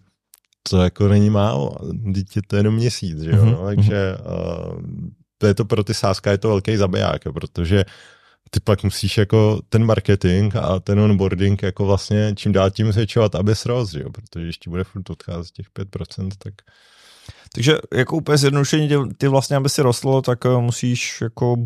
to 0.70 0.82
jako 0.82 1.08
není 1.08 1.30
málo, 1.30 1.76
dítě 1.92 2.40
to 2.46 2.56
je 2.56 2.60
jenom 2.60 2.74
měsíc, 2.74 3.20
že 3.20 3.30
jo, 3.30 3.36
mm-hmm. 3.36 3.52
no, 3.52 3.64
takže 3.64 4.16
uh, 4.16 4.80
to 5.38 5.46
je 5.46 5.54
to 5.54 5.64
pro 5.64 5.84
ty 5.84 5.94
sázka, 5.94 6.30
je 6.30 6.38
to 6.38 6.48
velký 6.48 6.76
zabiják, 6.76 7.22
protože 7.22 7.84
ty 8.50 8.60
pak 8.60 8.84
musíš 8.84 9.18
jako 9.18 9.60
ten 9.68 9.84
marketing 9.84 10.56
a 10.56 10.80
ten 10.80 11.00
onboarding 11.00 11.62
jako 11.62 11.86
vlastně 11.86 12.32
čím 12.36 12.52
dál 12.52 12.70
tím 12.70 12.92
zvětšovat, 12.92 13.34
aby 13.34 13.54
srost, 13.54 13.94
jo, 13.94 14.10
protože 14.10 14.46
ještě 14.46 14.70
bude 14.70 14.84
furt 14.84 15.10
odcházet 15.10 15.50
těch 15.50 15.66
5%, 15.78 16.30
tak... 16.38 16.54
Takže 17.54 17.78
jako 17.94 18.16
úplně 18.16 18.38
zjednodušení, 18.38 18.88
ty 19.18 19.28
vlastně, 19.28 19.56
aby 19.56 19.68
si 19.68 19.82
rostlo, 19.82 20.22
tak 20.22 20.46
eh, 20.46 20.58
musíš 20.58 21.20
jako 21.20 21.56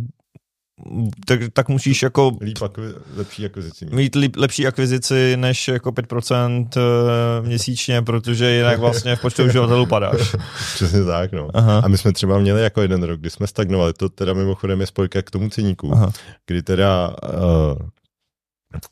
tak, 1.27 1.41
tak 1.53 1.69
musíš 1.69 2.03
jako 2.03 2.33
Líp 2.41 2.63
akvi, 2.63 2.87
lepší 3.17 3.47
akvizici. 3.47 3.87
Mít 3.93 4.15
líp, 4.15 4.37
lepší 4.37 4.67
akvizici 4.67 5.37
než 5.37 5.69
jako 5.69 5.91
5% 5.91 6.69
eh, 6.77 7.47
měsíčně, 7.47 8.03
protože 8.03 8.51
jinak 8.51 8.79
vlastně 8.79 9.17
v 9.17 9.21
počtu 9.21 9.45
uživatelů 9.45 9.87
padáš. 9.87 10.37
Přesně 10.75 11.05
tak, 11.05 11.33
no. 11.33 11.49
Aha. 11.55 11.79
A 11.85 11.89
my 11.89 11.99
jsme 11.99 12.13
třeba 12.13 12.39
měli 12.39 12.63
jako 12.63 12.83
jeden 12.83 13.03
rok, 13.03 13.21
kdy 13.21 13.31
jsme 13.31 13.47
stagnovali, 13.47 13.93
to 13.93 14.09
teda 14.09 14.33
mimochodem 14.33 14.81
je 14.81 14.87
spojka 14.87 15.23
k 15.23 15.31
tomu 15.31 15.51
ceníku, 15.51 15.93
Aha. 15.93 16.13
kdy 16.47 16.63
teda 16.63 17.09
uh, 17.09 17.89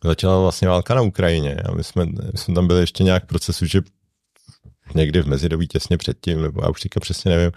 začala 0.04 0.40
vlastně 0.40 0.68
válka 0.68 0.94
na 0.94 1.02
Ukrajině 1.02 1.54
a 1.54 1.74
my 1.74 1.84
jsme, 1.84 2.06
my 2.06 2.38
jsme 2.38 2.54
tam 2.54 2.66
byli 2.66 2.80
ještě 2.80 3.04
nějak 3.04 3.24
v 3.24 3.26
procesu, 3.26 3.66
že 3.66 3.80
někdy 4.94 5.22
v 5.22 5.26
mezidobí 5.26 5.66
těsně 5.66 5.96
předtím, 5.96 6.42
nebo 6.42 6.60
já 6.62 6.70
už 6.70 6.80
teďka 6.80 7.00
přesně 7.00 7.30
nevím, 7.30 7.52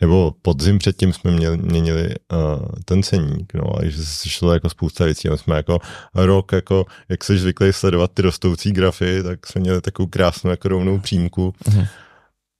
nebo 0.00 0.34
podzim 0.42 0.78
předtím 0.78 1.12
jsme 1.12 1.30
měli, 1.30 1.56
měnili 1.56 2.14
uh, 2.32 2.66
ten 2.84 3.02
ceník, 3.02 3.54
no 3.54 3.78
a 3.78 3.84
že 3.84 4.04
se 4.04 4.28
šlo 4.28 4.52
jako 4.52 4.68
spousta 4.68 5.04
věcí, 5.04 5.28
my 5.28 5.38
jsme 5.38 5.56
jako 5.56 5.78
rok, 6.14 6.52
jako 6.52 6.84
jak 7.08 7.24
jsi 7.24 7.38
zvyklý 7.38 7.72
sledovat 7.72 8.10
ty 8.14 8.22
rostoucí 8.22 8.72
grafy, 8.72 9.22
tak 9.22 9.46
jsme 9.46 9.60
měli 9.60 9.80
takovou 9.80 10.06
krásnou 10.06 10.50
jako 10.50 10.68
rovnou 10.68 10.98
přímku. 10.98 11.54
Uh-huh. 11.64 11.88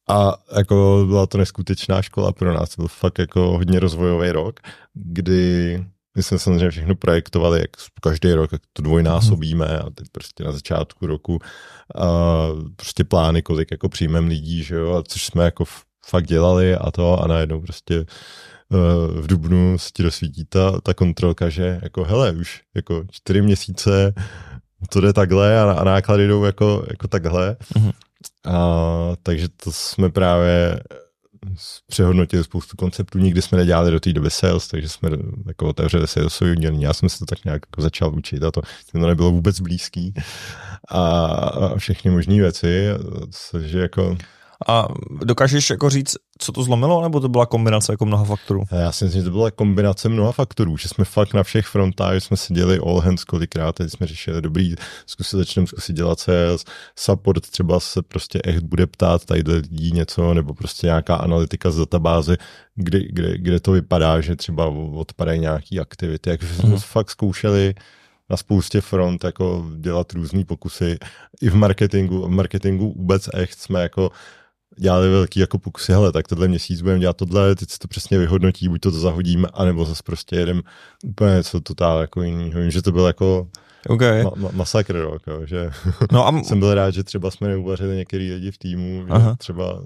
A 0.09 0.35
jako 0.57 1.05
byla 1.07 1.27
to 1.27 1.39
neskutečná 1.39 2.03
škola 2.03 2.33
pro 2.33 2.55
nás, 2.55 2.71
to 2.71 2.83
byl 2.83 2.89
fakt 2.89 3.19
jako 3.19 3.41
hodně 3.41 3.81
rozvojový 3.81 4.31
rok, 4.31 4.61
kdy 4.95 5.85
my 6.17 6.23
jsme 6.23 6.39
samozřejmě 6.39 6.71
všechno 6.71 6.95
projektovali, 6.95 7.61
jak 7.61 7.71
každý 8.01 8.33
rok, 8.33 8.53
jak 8.53 8.63
to 8.73 8.83
dvojnásobíme 8.83 9.79
a 9.79 9.91
teď 9.91 10.07
prostě 10.13 10.45
na 10.45 10.53
začátku 10.53 11.07
roku 11.07 11.39
a 11.95 12.47
prostě 12.77 13.05
plány, 13.05 13.43
kolik 13.43 13.71
jako 13.71 13.89
přijmem 13.89 14.27
lidí, 14.27 14.65
že 14.65 14.75
jo, 14.75 14.95
a 14.95 15.03
což 15.03 15.27
jsme 15.27 15.45
jako 15.45 15.65
fakt 16.07 16.27
dělali 16.27 16.77
a 16.77 16.91
to 16.91 17.23
a 17.23 17.27
najednou 17.27 17.61
prostě 17.61 17.99
uh, 17.99 19.21
v 19.21 19.27
Dubnu 19.27 19.79
se 19.79 19.91
ti 19.95 20.03
dosvítí 20.03 20.45
ta, 20.45 20.81
ta 20.81 20.95
kontrolka, 20.95 21.49
že 21.49 21.81
jako 21.83 22.05
hele, 22.05 22.33
už 22.33 22.63
jako 22.75 23.05
čtyři 23.11 23.43
měsíce 23.43 24.15
to 24.89 25.01
jde 25.01 25.13
takhle 25.13 25.61
a, 25.61 25.73
a 25.73 25.85
náklady 25.85 26.29
jdou 26.29 26.45
jako, 26.45 26.85
jako 26.91 27.09
takhle. 27.09 27.57
Mm-hmm. 27.75 27.93
A, 28.45 29.17
takže 29.23 29.49
to 29.49 29.73
jsme 29.73 30.11
právě 30.11 30.81
přehodnotili 31.87 32.45
spoustu 32.45 32.77
konceptů, 32.77 33.19
nikdy 33.19 33.43
jsme 33.43 33.59
nedělali 33.59 33.91
do 33.91 34.01
té 34.01 34.13
doby 34.13 34.31
sales, 34.31 34.69
takže 34.69 34.89
jsme 34.89 35.11
jako 35.47 35.69
otevřeli 35.69 36.09
salesový 36.09 36.51
udělení. 36.51 36.83
Já 36.83 36.93
jsem 36.93 37.09
se 37.09 37.19
to 37.19 37.27
tak 37.27 37.45
nějak 37.45 37.63
jako 37.67 37.83
začal 37.83 38.15
učit 38.15 38.43
a 38.43 38.51
to, 38.51 38.63
to 38.93 38.99
nebylo 38.99 39.31
vůbec 39.31 39.61
blízký 39.61 40.15
a, 40.89 41.27
a 41.35 41.77
všechny 41.79 42.11
možné 42.11 42.35
věci, 42.35 42.87
takže 43.53 43.79
jako 43.79 44.17
a 44.69 44.89
dokážeš 45.25 45.71
jako 45.71 45.91
říct, 45.91 46.17
co 46.39 46.53
to 46.53 46.63
zlomilo, 46.63 47.03
nebo 47.03 47.21
to 47.21 47.29
byla 47.29 47.47
kombinace 47.47 47.93
jako 47.93 48.07
mnoha 48.07 48.25
faktorů? 48.25 48.63
Já 48.73 48.93
si 48.93 49.05
myslím, 49.05 49.23
že 49.23 49.25
to 49.25 49.31
byla 49.31 49.51
kombinace 49.51 50.09
mnoha 50.09 50.33
faktorů, 50.33 50.77
že 50.77 50.89
jsme 50.89 51.05
fakt 51.05 51.35
na 51.35 51.43
všech 51.43 51.67
frontách, 51.67 52.15
že 52.15 52.21
jsme 52.21 52.37
si 52.37 52.55
dělali 52.55 52.79
all 52.79 53.01
hands 53.01 53.25
kolikrát, 53.25 53.75
teď 53.75 53.91
jsme 53.93 54.07
řešili 54.07 54.43
dobrý, 54.43 54.75
zkusit 55.07 55.37
začneme 55.37 55.67
zkusit 55.67 55.97
dělat 55.97 56.21
sales, 56.21 56.65
support 56.97 57.51
třeba 57.51 57.81
se 57.81 58.03
prostě 58.03 58.41
echt 58.45 58.63
bude 58.63 58.87
ptát 58.87 59.25
tady 59.25 59.43
lidí 59.47 59.93
něco, 59.93 60.35
nebo 60.35 60.55
prostě 60.55 60.87
nějaká 60.87 61.17
analytika 61.17 61.71
z 61.71 61.77
databáze, 61.77 62.37
kde, 62.75 63.01
kde, 63.09 63.39
kde 63.39 63.61
to 63.61 63.73
vypadá, 63.73 64.21
že 64.21 64.37
třeba 64.37 64.67
odpadají 64.93 65.41
nějaký 65.41 65.81
aktivity, 65.81 66.31
jak 66.31 66.43
jsme 66.43 66.69
mm. 66.69 66.79
fakt 66.79 67.11
zkoušeli 67.11 67.75
na 68.31 68.37
spoustě 68.37 68.81
front 68.81 69.25
jako 69.25 69.67
dělat 69.77 70.13
různé 70.13 70.45
pokusy. 70.45 70.99
I 71.41 71.51
v 71.51 71.55
marketingu, 71.55 72.23
v 72.23 72.31
marketingu 72.31 72.95
vůbec 72.97 73.29
echt 73.35 73.59
jsme 73.59 73.83
jako 73.83 74.11
dělali 74.79 75.09
velký 75.09 75.41
jako 75.41 75.59
pokusy, 75.59 75.93
hele, 75.93 76.13
tak 76.13 76.29
tohle 76.29 76.49
měsíc 76.49 76.83
budeme 76.83 77.01
dělat 77.01 77.17
tohle, 77.17 77.55
teď 77.55 77.71
se 77.71 77.79
to 77.79 77.89
přesně 77.89 78.19
vyhodnotí, 78.19 78.69
buď 78.69 78.81
to, 78.81 78.91
to 78.91 79.01
zahodíme, 79.01 79.49
anebo 79.53 79.85
zase 79.85 80.03
prostě 80.05 80.37
jedem 80.37 80.63
úplně 81.05 81.35
něco 81.35 81.61
totál 81.61 82.01
jako 82.01 82.23
jiného. 82.23 82.61
Vím, 82.61 82.71
že 82.71 82.83
to 82.83 82.93
byl 82.93 83.07
jako 83.07 83.49
okay. 83.89 84.23
ma- 84.23 84.35
ma- 84.35 84.53
masakr, 84.53 84.95
no, 84.95 85.13
jako, 85.13 85.47
že 85.47 85.71
no 86.13 86.27
a... 86.27 86.43
jsem 86.45 86.61
byl 86.61 86.75
rád, 86.75 86.91
že 86.91 87.05
třeba 87.05 87.31
jsme 87.31 87.49
neuvařili 87.49 87.97
některý 87.97 88.33
lidi 88.33 88.51
v 88.51 88.59
týmu, 88.59 89.05
že 89.07 89.13
Aha. 89.13 89.37
třeba 89.37 89.83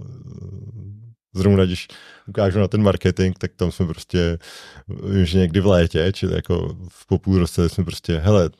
zrovna 1.34 1.64
když 1.64 1.88
ukážu 2.26 2.58
na 2.58 2.68
ten 2.68 2.82
marketing, 2.82 3.38
tak 3.38 3.50
tam 3.56 3.72
jsme 3.72 3.86
prostě, 3.86 4.38
vím, 4.88 5.26
že 5.26 5.38
někdy 5.38 5.60
v 5.60 5.66
létě, 5.66 6.12
čili 6.14 6.34
jako 6.34 6.76
v 6.88 7.06
popůl 7.06 7.38
roce 7.38 7.68
jsme 7.68 7.84
prostě, 7.84 8.18
hele, 8.18 8.50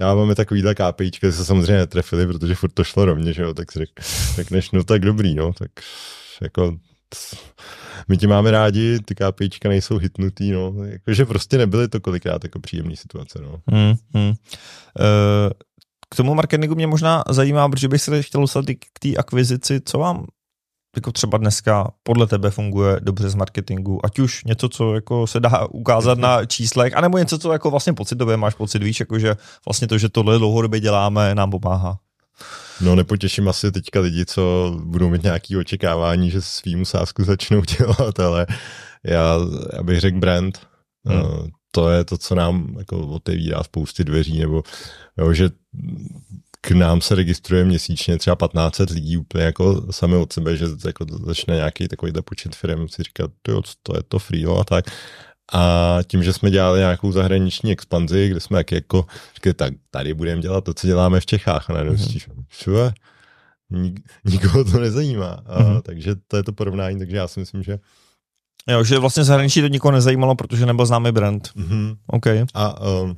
dáváme 0.00 0.34
takovýhle 0.34 0.74
KPIčka, 0.74 1.32
se 1.32 1.44
samozřejmě 1.44 1.76
netrefili, 1.76 2.26
protože 2.26 2.54
furt 2.54 2.72
to 2.74 2.84
šlo 2.84 3.04
rovně, 3.04 3.32
že 3.32 3.42
jo, 3.42 3.54
tak 3.54 3.72
si 3.72 3.78
řek, 3.78 3.90
řekneš, 4.34 4.70
no 4.70 4.84
tak 4.84 5.02
dobrý, 5.02 5.34
no, 5.34 5.52
tak 5.52 5.70
jako 6.42 6.76
my 8.08 8.16
ti 8.16 8.26
máme 8.26 8.50
rádi, 8.50 8.98
ty 9.04 9.14
KPIčka 9.14 9.68
nejsou 9.68 9.98
hitnutý, 9.98 10.50
no, 10.50 10.74
jakože 10.84 11.24
prostě 11.24 11.58
nebyly 11.58 11.88
to 11.88 12.00
kolikrát 12.00 12.44
jako 12.44 12.60
příjemné 12.60 12.96
situace, 12.96 13.38
no. 13.42 13.60
Hmm, 13.66 13.94
hmm. 14.14 14.28
Uh, 14.28 14.34
k 16.10 16.16
tomu 16.16 16.34
marketingu 16.34 16.74
mě 16.74 16.86
možná 16.86 17.24
zajímá, 17.30 17.68
protože 17.68 17.88
bych 17.88 18.02
se 18.02 18.22
chtěl 18.22 18.40
dostat 18.40 18.64
k 18.64 18.98
té 18.98 19.16
akvizici, 19.16 19.80
co 19.84 19.98
vám 19.98 20.26
jako 20.96 21.12
třeba 21.12 21.38
dneska 21.38 21.90
podle 22.02 22.26
tebe 22.26 22.50
funguje 22.50 23.00
dobře 23.00 23.30
z 23.30 23.34
marketingu, 23.34 24.06
ať 24.06 24.18
už 24.18 24.44
něco, 24.44 24.68
co 24.68 24.94
jako 24.94 25.26
se 25.26 25.40
dá 25.40 25.66
ukázat 25.66 26.18
na 26.18 26.46
číslech, 26.46 26.96
anebo 26.96 27.18
něco, 27.18 27.38
co 27.38 27.52
jako 27.52 27.70
vlastně 27.70 27.92
pocitově 27.92 28.36
máš 28.36 28.54
pocit, 28.54 28.82
víš, 28.82 29.00
jako 29.00 29.18
že 29.18 29.36
vlastně 29.66 29.88
to, 29.88 29.98
že 29.98 30.08
tohle 30.08 30.38
dlouhodobě 30.38 30.80
děláme, 30.80 31.34
nám 31.34 31.50
pomáhá. 31.50 31.98
No 32.80 32.94
nepotěším 32.94 33.48
asi 33.48 33.72
teďka 33.72 34.00
lidi, 34.00 34.26
co 34.26 34.74
budou 34.84 35.08
mít 35.08 35.22
nějaké 35.22 35.58
očekávání, 35.58 36.30
že 36.30 36.42
svým 36.42 36.84
sásku 36.84 37.24
začnou 37.24 37.62
dělat, 37.78 38.20
ale 38.20 38.46
já, 39.04 39.36
já 39.76 39.82
bych 39.82 40.00
řekl 40.00 40.18
brand. 40.18 40.66
Hmm. 41.04 41.20
Uh, 41.20 41.46
to 41.70 41.90
je 41.90 42.04
to, 42.04 42.18
co 42.18 42.34
nám 42.34 42.74
jako 42.78 42.98
otevírá 42.98 43.62
spousty 43.62 44.04
dveří, 44.04 44.38
nebo 44.38 44.62
jo, 45.18 45.32
že 45.32 45.50
k 46.64 46.70
nám 46.70 47.00
se 47.00 47.14
registruje 47.14 47.64
měsíčně 47.64 48.18
třeba 48.18 48.36
1500 48.36 48.90
lidí 48.90 49.16
úplně 49.16 49.44
jako 49.44 49.92
sami 49.92 50.16
od 50.16 50.32
sebe, 50.32 50.56
že 50.56 50.66
jako 50.86 51.06
začne 51.26 51.54
nějaký 51.54 51.88
takovýhle 51.88 52.22
počet 52.22 52.54
firm 52.56 52.88
si 52.88 53.02
říkat, 53.02 53.30
jo, 53.48 53.62
to 53.82 53.96
je 53.96 54.02
to 54.08 54.18
free 54.18 54.46
a 54.60 54.64
tak. 54.64 54.84
A 55.52 55.98
tím, 56.06 56.22
že 56.22 56.32
jsme 56.32 56.50
dělali 56.50 56.78
nějakou 56.78 57.12
zahraniční 57.12 57.72
expanzi, 57.72 58.28
kde 58.28 58.40
jsme 58.40 58.58
jak 58.58 58.72
jako 58.72 59.06
říkali, 59.34 59.54
tak 59.54 59.72
tady 59.90 60.14
budeme 60.14 60.42
dělat 60.42 60.64
to, 60.64 60.74
co 60.74 60.86
děláme 60.86 61.20
v 61.20 61.26
Čechách. 61.26 61.70
A 61.70 61.72
najednou 61.72 61.94
mm-hmm. 61.94 62.92
nik, 63.70 64.00
nikoho 64.24 64.64
to 64.64 64.80
nezajímá. 64.80 65.42
A, 65.46 65.62
mm-hmm. 65.62 65.82
Takže 65.82 66.14
to 66.28 66.36
je 66.36 66.42
to 66.42 66.52
porovnání, 66.52 66.98
takže 66.98 67.16
já 67.16 67.28
si 67.28 67.40
myslím, 67.40 67.62
že 67.62 67.78
Jo, 68.68 68.84
že 68.84 68.98
vlastně 68.98 69.24
zahraničí 69.24 69.60
to 69.60 69.66
nikoho 69.66 69.92
nezajímalo, 69.92 70.34
protože 70.34 70.66
nebyl 70.66 70.86
známý 70.86 71.12
brand. 71.12 71.48
Mm-hmm. 71.56 71.96
OK. 72.06 72.26
A 72.54 72.80
um, 72.80 73.16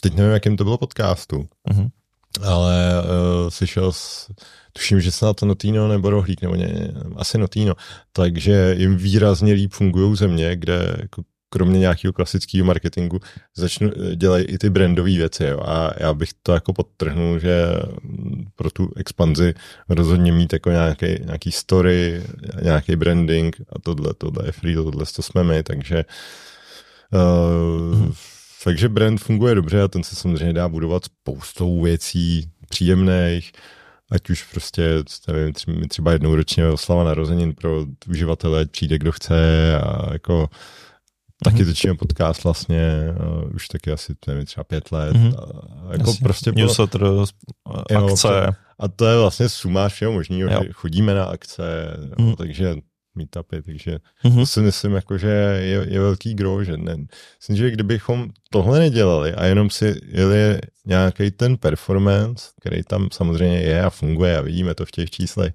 teď 0.00 0.14
nevím, 0.14 0.32
jakým 0.32 0.56
to 0.56 0.64
bylo 0.64 0.78
podcastu, 0.78 1.48
mm-hmm. 1.70 1.90
Ale 2.42 3.02
uh, 3.02 3.48
slyšel 3.48 3.92
s, 3.92 4.30
tuším, 4.72 5.00
že 5.00 5.12
snad 5.12 5.36
to 5.36 5.46
Notino 5.46 5.88
nebo 5.88 6.10
Rohlík, 6.10 6.42
nebo 6.42 6.54
ně, 6.54 6.92
asi 7.16 7.38
Notino, 7.38 7.74
takže 8.12 8.74
jim 8.78 8.96
výrazně 8.96 9.52
líp 9.52 9.72
fungují 9.72 10.16
země, 10.16 10.56
kde 10.56 10.96
jako 11.00 11.22
kromě 11.50 11.78
nějakého 11.78 12.12
klasického 12.12 12.66
marketingu 12.66 13.20
začnu, 13.56 13.90
dělají 14.14 14.44
i 14.44 14.58
ty 14.58 14.70
brandové 14.70 15.10
věci. 15.10 15.44
Jo. 15.44 15.60
A 15.64 15.90
já 15.96 16.14
bych 16.14 16.30
to 16.42 16.52
jako 16.52 16.72
podtrhnul, 16.72 17.38
že 17.38 17.66
pro 18.56 18.70
tu 18.70 18.92
expanzi 18.96 19.54
rozhodně 19.88 20.32
mít 20.32 20.52
jako 20.52 20.70
nějaký, 20.70 21.06
nějaký 21.06 21.52
story, 21.52 22.22
nějaký 22.62 22.96
branding 22.96 23.56
a 23.68 23.78
tohle, 23.78 24.14
tohle 24.18 24.46
je 24.46 24.52
free, 24.52 24.74
tohle 24.74 25.04
to 25.16 25.22
jsme 25.22 25.44
my, 25.44 25.62
takže 25.62 26.04
uh, 27.12 27.98
hmm. 27.98 28.12
Takže 28.64 28.88
brand 28.88 29.20
funguje 29.20 29.54
dobře 29.54 29.82
a 29.82 29.88
ten 29.88 30.02
se 30.02 30.16
samozřejmě 30.16 30.52
dá 30.52 30.68
budovat 30.68 31.04
spoustou 31.04 31.82
věcí 31.82 32.50
příjemných, 32.68 33.52
ať 34.10 34.30
už 34.30 34.42
prostě, 34.42 35.04
nevím, 35.28 35.88
třeba 35.88 36.12
jednou 36.12 36.34
ročně 36.34 36.68
oslava 36.68 37.04
narozenin 37.04 37.54
pro 37.54 37.86
uživatele, 38.08 38.66
přijde 38.66 38.98
kdo 38.98 39.12
chce 39.12 39.76
a 39.80 40.12
jako 40.12 40.48
Taky 41.44 41.64
točíme 41.64 41.94
podcast 41.94 42.44
vlastně 42.44 43.06
uh, 43.42 43.54
už 43.54 43.68
taky 43.68 43.92
asi 43.92 44.14
nevím, 44.26 44.46
třeba 44.46 44.64
pět 44.64 44.92
let. 44.92 45.16
Mm-hmm. 45.16 45.34
A, 45.38 45.92
jako 45.92 46.10
Jasně. 46.10 46.24
prostě 46.24 46.52
Newsletter, 46.52 47.02
akce. 47.96 48.28
Jo, 48.28 48.52
a 48.78 48.88
to 48.88 49.06
je 49.06 49.18
vlastně 49.18 49.48
suma 49.48 49.88
všeho 49.88 50.12
možného, 50.12 50.64
že 50.64 50.72
chodíme 50.72 51.14
na 51.14 51.24
akce, 51.24 51.96
mm. 52.18 52.28
jo, 52.28 52.36
takže 52.36 52.74
meetupy, 53.20 53.62
takže 53.62 53.98
mm-hmm. 54.24 54.44
si 54.44 54.60
myslím, 54.60 54.92
jako, 54.92 55.18
že 55.18 55.28
je, 55.60 55.86
je 55.88 56.00
velký 56.00 56.34
gro, 56.34 56.64
že 56.64 56.76
ne. 56.76 56.96
Myslím, 57.40 57.56
že 57.56 57.70
kdybychom 57.70 58.30
tohle 58.50 58.78
nedělali 58.78 59.34
a 59.34 59.44
jenom 59.44 59.70
si 59.70 60.00
jeli 60.06 60.60
nějaký 60.86 61.30
ten 61.30 61.56
performance, 61.56 62.50
který 62.60 62.82
tam 62.82 63.08
samozřejmě 63.12 63.60
je 63.60 63.84
a 63.84 63.90
funguje 63.90 64.38
a 64.38 64.40
vidíme 64.40 64.74
to 64.74 64.86
v 64.86 64.90
těch 64.90 65.10
číslech, 65.10 65.54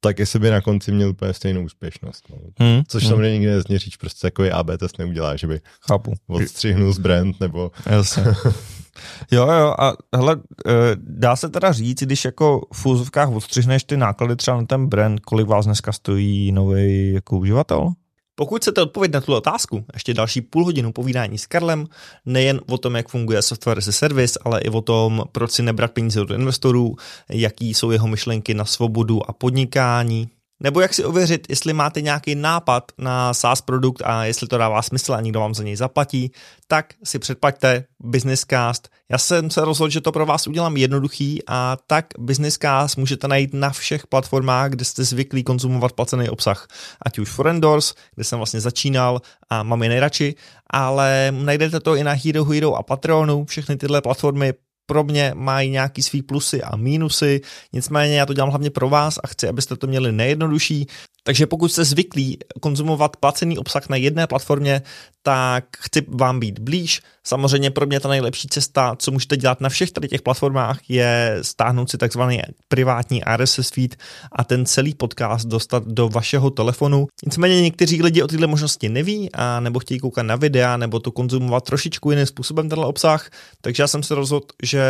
tak 0.00 0.18
jestli 0.18 0.38
by 0.38 0.50
na 0.50 0.60
konci 0.60 0.92
měl 0.92 1.08
úplně 1.10 1.32
stejnou 1.32 1.64
úspěšnost. 1.64 2.24
No. 2.30 2.36
Hmm. 2.58 2.82
Což 2.88 3.02
hmm. 3.02 3.10
samozřejmě 3.10 3.38
nikdy 3.38 3.54
nezměříš, 3.54 3.96
prostě 3.96 4.26
jako 4.26 4.44
AB 4.52 4.70
test 4.78 4.98
neudělá, 4.98 5.36
že 5.36 5.46
by 5.46 5.60
Chápu. 5.88 6.12
odstřihnul 6.26 6.92
z 6.92 6.98
brand 6.98 7.40
nebo... 7.40 7.70
Jasně. 7.86 8.24
Jo, 9.30 9.52
jo, 9.52 9.74
a 9.78 9.92
hele, 10.16 10.36
eh, 10.66 10.72
dá 10.96 11.36
se 11.36 11.48
teda 11.48 11.72
říct, 11.72 12.02
když 12.02 12.24
jako 12.24 12.60
v 12.72 12.86
úzovkách 12.86 13.30
odstřihneš 13.30 13.84
ty 13.84 13.96
náklady 13.96 14.36
třeba 14.36 14.56
na 14.56 14.66
ten 14.66 14.86
brand, 14.86 15.20
kolik 15.20 15.46
vás 15.46 15.64
dneska 15.64 15.92
stojí 15.92 16.52
nový 16.52 17.12
jako 17.12 17.38
uživatel? 17.38 17.92
Pokud 18.34 18.62
chcete 18.62 18.82
odpovědět 18.82 19.14
na 19.14 19.20
tuto 19.20 19.36
otázku, 19.36 19.84
ještě 19.94 20.14
další 20.14 20.40
půl 20.40 20.64
hodinu 20.64 20.92
povídání 20.92 21.38
s 21.38 21.46
Karlem, 21.46 21.86
nejen 22.26 22.60
o 22.70 22.78
tom, 22.78 22.96
jak 22.96 23.08
funguje 23.08 23.42
software 23.42 23.78
as 23.78 23.88
a 23.88 23.92
service, 23.92 24.38
ale 24.44 24.60
i 24.60 24.68
o 24.68 24.80
tom, 24.80 25.24
proč 25.32 25.50
si 25.50 25.62
nebrat 25.62 25.92
peníze 25.92 26.20
od 26.20 26.30
investorů, 26.30 26.96
jaký 27.28 27.74
jsou 27.74 27.90
jeho 27.90 28.08
myšlenky 28.08 28.54
na 28.54 28.64
svobodu 28.64 29.30
a 29.30 29.32
podnikání, 29.32 30.28
nebo 30.62 30.80
jak 30.80 30.94
si 30.94 31.04
ověřit, 31.04 31.46
jestli 31.48 31.72
máte 31.72 32.00
nějaký 32.00 32.34
nápad 32.34 32.92
na 32.98 33.34
SaaS 33.34 33.60
produkt 33.60 34.02
a 34.04 34.24
jestli 34.24 34.46
to 34.46 34.58
dává 34.58 34.82
smysl 34.82 35.14
a 35.14 35.20
někdo 35.20 35.40
vám 35.40 35.54
za 35.54 35.62
něj 35.62 35.76
zaplatí, 35.76 36.32
tak 36.68 36.94
si 37.04 37.18
předplaťte 37.18 37.84
Businesscast. 38.00 38.88
Já 39.10 39.18
jsem 39.18 39.50
se 39.50 39.64
rozhodl, 39.64 39.90
že 39.90 40.00
to 40.00 40.12
pro 40.12 40.26
vás 40.26 40.46
udělám 40.46 40.76
jednoduchý 40.76 41.40
a 41.46 41.76
tak 41.86 42.06
Businesscast 42.18 42.96
můžete 42.96 43.28
najít 43.28 43.54
na 43.54 43.70
všech 43.70 44.06
platformách, 44.06 44.70
kde 44.70 44.84
jste 44.84 45.04
zvyklí 45.04 45.44
konzumovat 45.44 45.92
placený 45.92 46.28
obsah. 46.28 46.66
Ať 47.02 47.18
už 47.18 47.30
Forendors, 47.30 47.94
kde 48.14 48.24
jsem 48.24 48.38
vlastně 48.38 48.60
začínal 48.60 49.20
a 49.50 49.62
mám 49.62 49.82
je 49.82 49.88
nejradši, 49.88 50.34
ale 50.70 51.32
najdete 51.36 51.80
to 51.80 51.96
i 51.96 52.04
na 52.04 52.12
Hero 52.12 52.44
Hero 52.44 52.74
a 52.74 52.82
Patreonu. 52.82 53.44
Všechny 53.44 53.76
tyhle 53.76 54.00
platformy 54.00 54.52
pro 54.92 55.04
mě 55.04 55.32
mají 55.34 55.70
nějaký 55.70 56.02
svý 56.02 56.22
plusy 56.22 56.62
a 56.62 56.76
mínusy, 56.76 57.40
nicméně 57.72 58.16
já 58.16 58.26
to 58.26 58.34
dělám 58.34 58.50
hlavně 58.50 58.70
pro 58.70 58.88
vás 58.88 59.18
a 59.24 59.26
chci, 59.26 59.48
abyste 59.48 59.76
to 59.76 59.86
měli 59.86 60.12
nejjednodušší, 60.12 60.86
takže 61.22 61.46
pokud 61.46 61.72
jste 61.72 61.84
zvyklí 61.84 62.38
konzumovat 62.60 63.16
placený 63.16 63.58
obsah 63.58 63.88
na 63.88 63.96
jedné 63.96 64.26
platformě, 64.26 64.82
tak 65.22 65.64
chci 65.78 66.06
vám 66.08 66.40
být 66.40 66.58
blíž. 66.58 67.00
Samozřejmě 67.24 67.70
pro 67.70 67.86
mě 67.86 68.00
ta 68.00 68.08
nejlepší 68.08 68.48
cesta, 68.48 68.96
co 68.98 69.10
můžete 69.10 69.36
dělat 69.36 69.60
na 69.60 69.68
všech 69.68 69.90
tady 69.90 70.08
těch 70.08 70.22
platformách, 70.22 70.78
je 70.88 71.38
stáhnout 71.42 71.90
si 71.90 71.98
takzvaný 71.98 72.42
privátní 72.68 73.22
RSS 73.36 73.70
feed 73.70 73.96
a 74.32 74.44
ten 74.44 74.66
celý 74.66 74.94
podcast 74.94 75.48
dostat 75.48 75.86
do 75.86 76.08
vašeho 76.08 76.50
telefonu. 76.50 77.06
Nicméně 77.24 77.60
někteří 77.60 78.02
lidi 78.02 78.22
o 78.22 78.26
tyhle 78.28 78.46
možnosti 78.46 78.88
neví 78.88 79.30
a 79.32 79.60
nebo 79.60 79.78
chtějí 79.78 80.00
koukat 80.00 80.26
na 80.26 80.36
videa, 80.36 80.76
nebo 80.76 81.00
to 81.00 81.10
konzumovat 81.12 81.64
trošičku 81.64 82.10
jiným 82.10 82.26
způsobem 82.26 82.68
tenhle 82.68 82.86
obsah, 82.86 83.30
takže 83.60 83.82
já 83.82 83.86
jsem 83.86 84.02
se 84.02 84.14
rozhodl, 84.14 84.46
že 84.62 84.82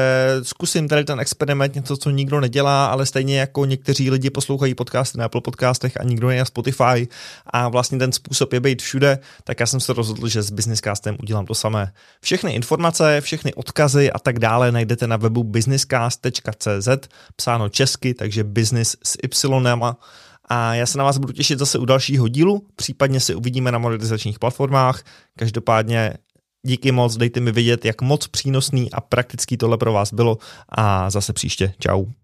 zkusím 0.43 0.89
tady 0.89 1.05
ten 1.05 1.21
experiment, 1.21 1.75
něco, 1.75 1.97
co 1.97 2.11
nikdo 2.11 2.41
nedělá, 2.41 2.87
ale 2.87 3.07
stejně 3.07 3.39
jako 3.39 3.65
někteří 3.65 4.11
lidi 4.11 4.31
poslouchají 4.31 4.75
podcasty 4.75 5.19
na 5.19 5.25
Apple 5.25 5.41
podcastech 5.41 6.01
a 6.01 6.05
nikdo 6.05 6.22
kdo 6.23 6.31
je 6.31 6.39
na 6.39 6.45
Spotify 6.45 7.09
a 7.47 7.69
vlastně 7.69 7.99
ten 7.99 8.13
způsob 8.13 8.53
je 8.53 8.61
být 8.61 8.83
všude, 8.83 9.19
tak 9.45 9.61
já 9.61 9.67
jsem 9.67 9.81
se 9.81 9.93
rozhodl, 9.93 10.29
že 10.29 10.43
s 10.43 10.51
Businesscastem 10.51 11.17
udělám 11.23 11.47
to 11.47 11.55
samé. 11.55 11.93
Všechny 12.21 12.55
informace, 12.55 13.21
všechny 13.21 13.55
odkazy 13.55 14.13
a 14.13 14.19
tak 14.19 14.39
dále 14.39 14.73
najdete 14.73 15.07
na 15.07 15.17
webu 15.17 15.45
businesscast.cz, 15.45 16.89
psáno 17.37 17.69
česky, 17.69 18.15
takže 18.15 18.45
business 18.45 18.97
s 19.03 19.17
y 19.23 19.97
a 20.49 20.75
já 20.75 20.87
se 20.87 20.99
na 20.99 21.05
vás 21.05 21.19
budu 21.19 21.33
těšit 21.33 21.59
zase 21.59 21.79
u 21.79 21.85
dalšího 21.85 22.29
dílu, 22.29 22.67
případně 22.77 23.21
se 23.21 23.35
uvidíme 23.35 23.73
na 23.73 23.79
monetizačních 23.79 24.39
platformách. 24.39 25.03
Každopádně 25.39 26.15
díky 26.67 26.93
moc, 26.93 27.17
dejte 27.17 27.41
mi 27.41 27.53
vědět, 27.53 27.85
jak 27.85 28.03
moc 28.03 28.27
přínosný 28.27 28.93
a 28.93 29.01
praktický 29.01 29.57
tohle 29.57 29.79
pro 29.79 29.93
vás 29.93 30.13
bylo 30.13 30.39
a 30.69 31.11
zase 31.11 31.33
příště. 31.33 31.75
Čau. 31.79 32.05